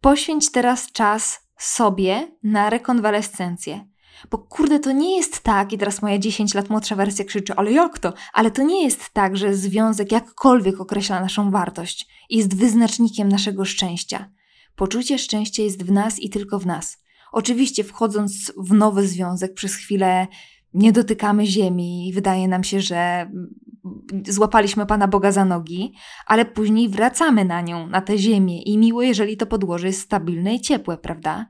Poświęć 0.00 0.52
teraz 0.52 0.92
czas 0.92 1.48
sobie 1.58 2.28
na 2.42 2.70
rekonwalescencję. 2.70 3.89
Bo 4.30 4.38
kurde, 4.38 4.78
to 4.78 4.92
nie 4.92 5.16
jest 5.16 5.40
tak, 5.40 5.72
i 5.72 5.78
teraz 5.78 6.02
moja 6.02 6.18
10 6.18 6.54
lat 6.54 6.70
młodsza 6.70 6.96
wersja 6.96 7.24
krzyczy, 7.24 7.54
ale 7.56 7.72
jak 7.72 7.98
to? 7.98 8.12
Ale 8.32 8.50
to 8.50 8.62
nie 8.62 8.84
jest 8.84 9.10
tak, 9.10 9.36
że 9.36 9.54
związek 9.54 10.12
jakkolwiek 10.12 10.80
określa 10.80 11.20
naszą 11.20 11.50
wartość 11.50 12.08
i 12.28 12.36
jest 12.36 12.56
wyznacznikiem 12.56 13.28
naszego 13.28 13.64
szczęścia. 13.64 14.30
Poczucie 14.76 15.18
szczęścia 15.18 15.62
jest 15.62 15.82
w 15.82 15.92
nas 15.92 16.18
i 16.18 16.30
tylko 16.30 16.58
w 16.58 16.66
nas. 16.66 16.98
Oczywiście, 17.32 17.84
wchodząc 17.84 18.52
w 18.56 18.72
nowy 18.72 19.08
związek, 19.08 19.54
przez 19.54 19.74
chwilę 19.74 20.26
nie 20.74 20.92
dotykamy 20.92 21.46
ziemi 21.46 22.08
i 22.08 22.12
wydaje 22.12 22.48
nam 22.48 22.64
się, 22.64 22.80
że 22.80 23.30
złapaliśmy 24.28 24.86
Pana 24.86 25.08
Boga 25.08 25.32
za 25.32 25.44
nogi, 25.44 25.92
ale 26.26 26.44
później 26.44 26.88
wracamy 26.88 27.44
na 27.44 27.60
nią, 27.60 27.86
na 27.86 28.00
tę 28.00 28.18
ziemię 28.18 28.62
i 28.62 28.78
miło, 28.78 29.02
jeżeli 29.02 29.36
to 29.36 29.46
podłoże 29.46 29.86
jest 29.86 30.00
stabilne 30.00 30.54
i 30.54 30.60
ciepłe, 30.60 30.98
prawda? 30.98 31.46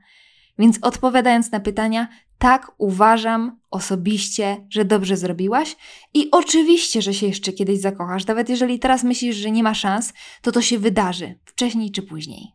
Więc 0.59 0.79
odpowiadając 0.81 1.51
na 1.51 1.59
pytania, 1.59 2.07
tak 2.41 2.71
uważam 2.77 3.59
osobiście, 3.71 4.67
że 4.69 4.85
dobrze 4.85 5.17
zrobiłaś 5.17 5.75
i 6.13 6.31
oczywiście, 6.31 7.01
że 7.01 7.13
się 7.13 7.27
jeszcze 7.27 7.53
kiedyś 7.53 7.79
zakochasz. 7.79 8.27
Nawet 8.27 8.49
jeżeli 8.49 8.79
teraz 8.79 9.03
myślisz, 9.03 9.35
że 9.35 9.51
nie 9.51 9.63
ma 9.63 9.73
szans, 9.73 10.13
to 10.41 10.51
to 10.51 10.61
się 10.61 10.79
wydarzy 10.79 11.39
wcześniej 11.45 11.91
czy 11.91 12.01
później. 12.01 12.47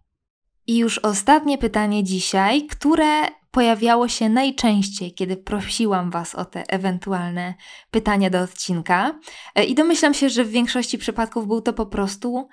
I 0.66 0.76
już 0.78 0.98
ostatnie 0.98 1.58
pytanie 1.58 2.04
dzisiaj, 2.04 2.66
które 2.66 3.06
pojawiało 3.50 4.08
się 4.08 4.28
najczęściej, 4.28 5.14
kiedy 5.14 5.36
prosiłam 5.36 6.10
Was 6.10 6.34
o 6.34 6.44
te 6.44 6.64
ewentualne 6.68 7.54
pytania 7.90 8.30
do 8.30 8.40
odcinka. 8.40 9.18
E, 9.54 9.64
I 9.64 9.74
domyślam 9.74 10.14
się, 10.14 10.28
że 10.28 10.44
w 10.44 10.50
większości 10.50 10.98
przypadków 10.98 11.46
był 11.46 11.60
to 11.60 11.72
po 11.72 11.86
prostu 11.86 12.48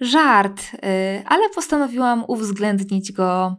żart, 0.00 0.62
e, 0.82 1.22
ale 1.26 1.50
postanowiłam 1.50 2.24
uwzględnić 2.28 3.12
go 3.12 3.56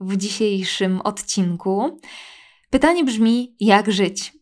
w 0.00 0.16
dzisiejszym 0.16 1.00
odcinku. 1.00 2.00
Pytanie 2.70 3.04
brzmi: 3.04 3.56
jak 3.60 3.92
żyć? 3.92 4.32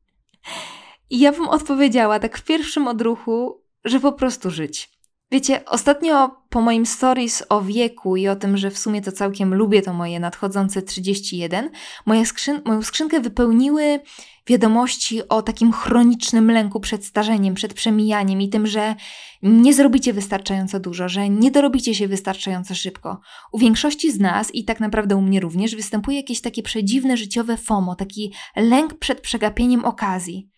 I 1.10 1.18
ja 1.18 1.32
bym 1.32 1.48
odpowiedziała 1.48 2.18
tak 2.18 2.38
w 2.38 2.44
pierwszym 2.44 2.88
odruchu, 2.88 3.62
że 3.84 4.00
po 4.00 4.12
prostu 4.12 4.50
żyć. 4.50 4.98
Wiecie, 5.30 5.64
ostatnio 5.64 6.30
po 6.48 6.60
moim 6.60 6.86
stories 6.86 7.42
o 7.48 7.62
wieku 7.62 8.16
i 8.16 8.28
o 8.28 8.36
tym, 8.36 8.56
że 8.56 8.70
w 8.70 8.78
sumie 8.78 9.02
to 9.02 9.12
całkiem 9.12 9.54
lubię 9.54 9.82
to 9.82 9.92
moje 9.92 10.20
nadchodzące 10.20 10.82
31, 10.82 11.70
moja 12.06 12.24
skrzyn 12.24 12.62
moją 12.64 12.82
skrzynkę 12.82 13.20
wypełniły 13.20 14.00
wiadomości 14.48 15.28
o 15.28 15.42
takim 15.42 15.72
chronicznym 15.72 16.50
lęku 16.50 16.80
przed 16.80 17.04
starzeniem, 17.04 17.54
przed 17.54 17.74
przemijaniem 17.74 18.40
i 18.40 18.48
tym, 18.48 18.66
że 18.66 18.94
nie 19.42 19.74
zrobicie 19.74 20.12
wystarczająco 20.12 20.80
dużo, 20.80 21.08
że 21.08 21.28
nie 21.28 21.50
dorobicie 21.50 21.94
się 21.94 22.08
wystarczająco 22.08 22.74
szybko. 22.74 23.20
U 23.52 23.58
większości 23.58 24.12
z 24.12 24.20
nas 24.20 24.54
i 24.54 24.64
tak 24.64 24.80
naprawdę 24.80 25.16
u 25.16 25.20
mnie 25.20 25.40
również 25.40 25.76
występuje 25.76 26.16
jakieś 26.16 26.40
takie 26.40 26.62
przedziwne 26.62 27.16
życiowe 27.16 27.56
FOMO, 27.56 27.94
taki 27.94 28.32
lęk 28.56 28.94
przed 28.94 29.20
przegapieniem 29.20 29.84
okazji. 29.84 30.48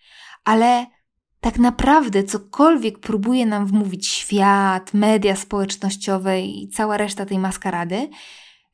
Ale 0.45 0.87
tak 1.41 1.59
naprawdę 1.59 2.25
cokolwiek 2.25 2.99
próbuje 2.99 3.47
nam 3.47 3.67
wmówić 3.67 4.09
świat, 4.09 4.95
media 4.95 5.37
społecznościowe 5.37 6.41
i 6.41 6.69
cała 6.69 6.97
reszta 6.97 7.27
tej 7.27 7.39
maskarady, 7.39 8.09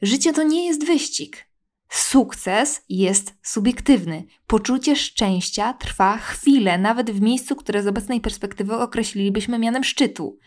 życie 0.03 0.33
to 0.33 0.43
nie 0.43 0.67
jest 0.67 0.87
wyścig. 0.87 1.46
Sukces 1.89 2.83
jest 2.89 3.35
subiektywny. 3.43 4.25
Poczucie 4.47 4.97
szczęścia 4.97 5.73
trwa 5.73 6.19
chwilę, 6.19 6.79
nawet 6.79 7.11
w 7.11 7.21
miejscu, 7.21 7.57
które 7.57 7.83
z 7.83 7.87
obecnej 7.87 8.21
perspektywy 8.21 8.75
określilibyśmy 8.77 9.59
mianem 9.59 9.85
szczytu. 9.85 10.39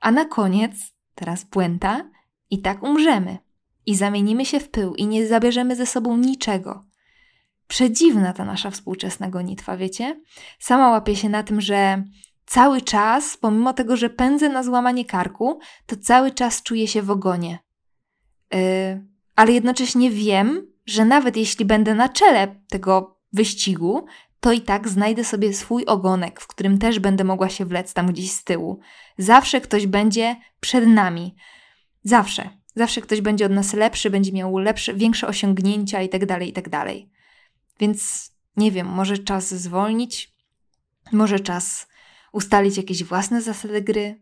A 0.00 0.10
na 0.10 0.24
koniec, 0.24 0.72
teraz 1.14 1.44
puenta, 1.44 2.10
i 2.50 2.62
tak 2.62 2.82
umrzemy. 2.82 3.38
I 3.86 3.94
zamienimy 3.94 4.46
się 4.46 4.60
w 4.60 4.70
pył 4.70 4.94
i 4.94 5.06
nie 5.06 5.26
zabierzemy 5.26 5.76
ze 5.76 5.86
sobą 5.86 6.16
niczego. 6.16 6.84
Przedziwna 7.68 8.32
ta 8.32 8.44
nasza 8.44 8.70
współczesna 8.70 9.30
gonitwa, 9.30 9.76
wiecie? 9.76 10.20
Sama 10.58 10.90
łapię 10.90 11.16
się 11.16 11.28
na 11.28 11.42
tym, 11.42 11.60
że 11.60 12.04
cały 12.46 12.80
czas, 12.82 13.36
pomimo 13.36 13.72
tego, 13.72 13.96
że 13.96 14.10
pędzę 14.10 14.48
na 14.48 14.62
złamanie 14.62 15.04
karku, 15.04 15.58
to 15.86 15.96
cały 15.96 16.30
czas 16.30 16.62
czuję 16.62 16.88
się 16.88 17.02
w 17.02 17.10
ogonie. 17.10 17.58
Yy, 18.52 18.58
ale 19.36 19.52
jednocześnie 19.52 20.10
wiem, 20.10 20.73
że 20.86 21.04
nawet 21.04 21.36
jeśli 21.36 21.64
będę 21.64 21.94
na 21.94 22.08
czele 22.08 22.60
tego 22.68 23.20
wyścigu, 23.32 24.06
to 24.40 24.52
i 24.52 24.60
tak 24.60 24.88
znajdę 24.88 25.24
sobie 25.24 25.54
swój 25.54 25.86
ogonek, 25.86 26.40
w 26.40 26.46
którym 26.46 26.78
też 26.78 26.98
będę 26.98 27.24
mogła 27.24 27.48
się 27.48 27.64
wlec 27.64 27.94
tam 27.94 28.06
gdzieś 28.06 28.30
z 28.30 28.44
tyłu. 28.44 28.80
Zawsze 29.18 29.60
ktoś 29.60 29.86
będzie 29.86 30.36
przed 30.60 30.86
nami. 30.86 31.34
Zawsze. 32.02 32.50
Zawsze 32.76 33.00
ktoś 33.00 33.20
będzie 33.20 33.46
od 33.46 33.52
nas 33.52 33.72
lepszy, 33.72 34.10
będzie 34.10 34.32
miał 34.32 34.58
lepsze, 34.58 34.94
większe 34.94 35.26
osiągnięcia 35.26 36.02
itd., 36.02 36.26
tak 36.26 36.46
itd. 36.46 36.70
Tak 36.70 36.94
więc 37.80 38.30
nie 38.56 38.70
wiem, 38.70 38.86
może 38.86 39.18
czas 39.18 39.54
zwolnić, 39.54 40.32
może 41.12 41.40
czas 41.40 41.86
ustalić 42.32 42.76
jakieś 42.76 43.04
własne 43.04 43.42
zasady 43.42 43.82
gry. 43.82 44.20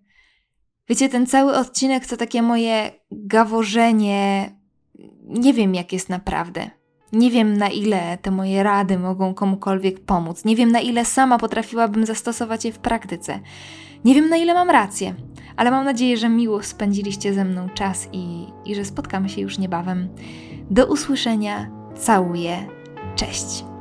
Wiecie, 0.89 1.09
ten 1.09 1.27
cały 1.27 1.57
odcinek 1.57 2.07
to 2.07 2.17
takie 2.17 2.43
moje 2.43 2.93
gaworzenie. 3.11 4.53
Nie 5.25 5.55
wiem, 5.55 5.75
jak 5.75 5.93
jest 5.93 6.09
naprawdę. 6.09 6.71
Nie 7.13 7.31
wiem, 7.31 7.57
na 7.57 7.69
ile 7.69 8.19
te 8.19 8.31
moje 8.31 8.63
rady 8.63 8.99
mogą 8.99 9.35
komukolwiek 9.35 10.01
pomóc. 10.01 10.45
Nie 10.45 10.57
wiem, 10.57 10.73
na 10.73 10.81
ile 10.81 11.05
sama 11.05 11.39
potrafiłabym 11.39 12.07
zastosować 12.07 12.65
je 12.65 12.73
w 12.73 12.79
praktyce. 12.79 13.41
Nie 14.05 14.15
wiem, 14.15 14.29
na 14.29 14.37
ile 14.37 14.55
mam 14.55 14.71
rację, 14.71 15.15
ale 15.57 15.71
mam 15.71 15.85
nadzieję, 15.85 16.17
że 16.17 16.29
miło 16.29 16.63
spędziliście 16.63 17.35
ze 17.35 17.45
mną 17.45 17.69
czas 17.69 18.09
i, 18.13 18.47
i 18.65 18.75
że 18.75 18.85
spotkamy 18.85 19.29
się 19.29 19.41
już 19.41 19.59
niebawem. 19.59 20.09
Do 20.71 20.87
usłyszenia. 20.87 21.71
Całuję. 21.95 22.67
Cześć! 23.17 23.72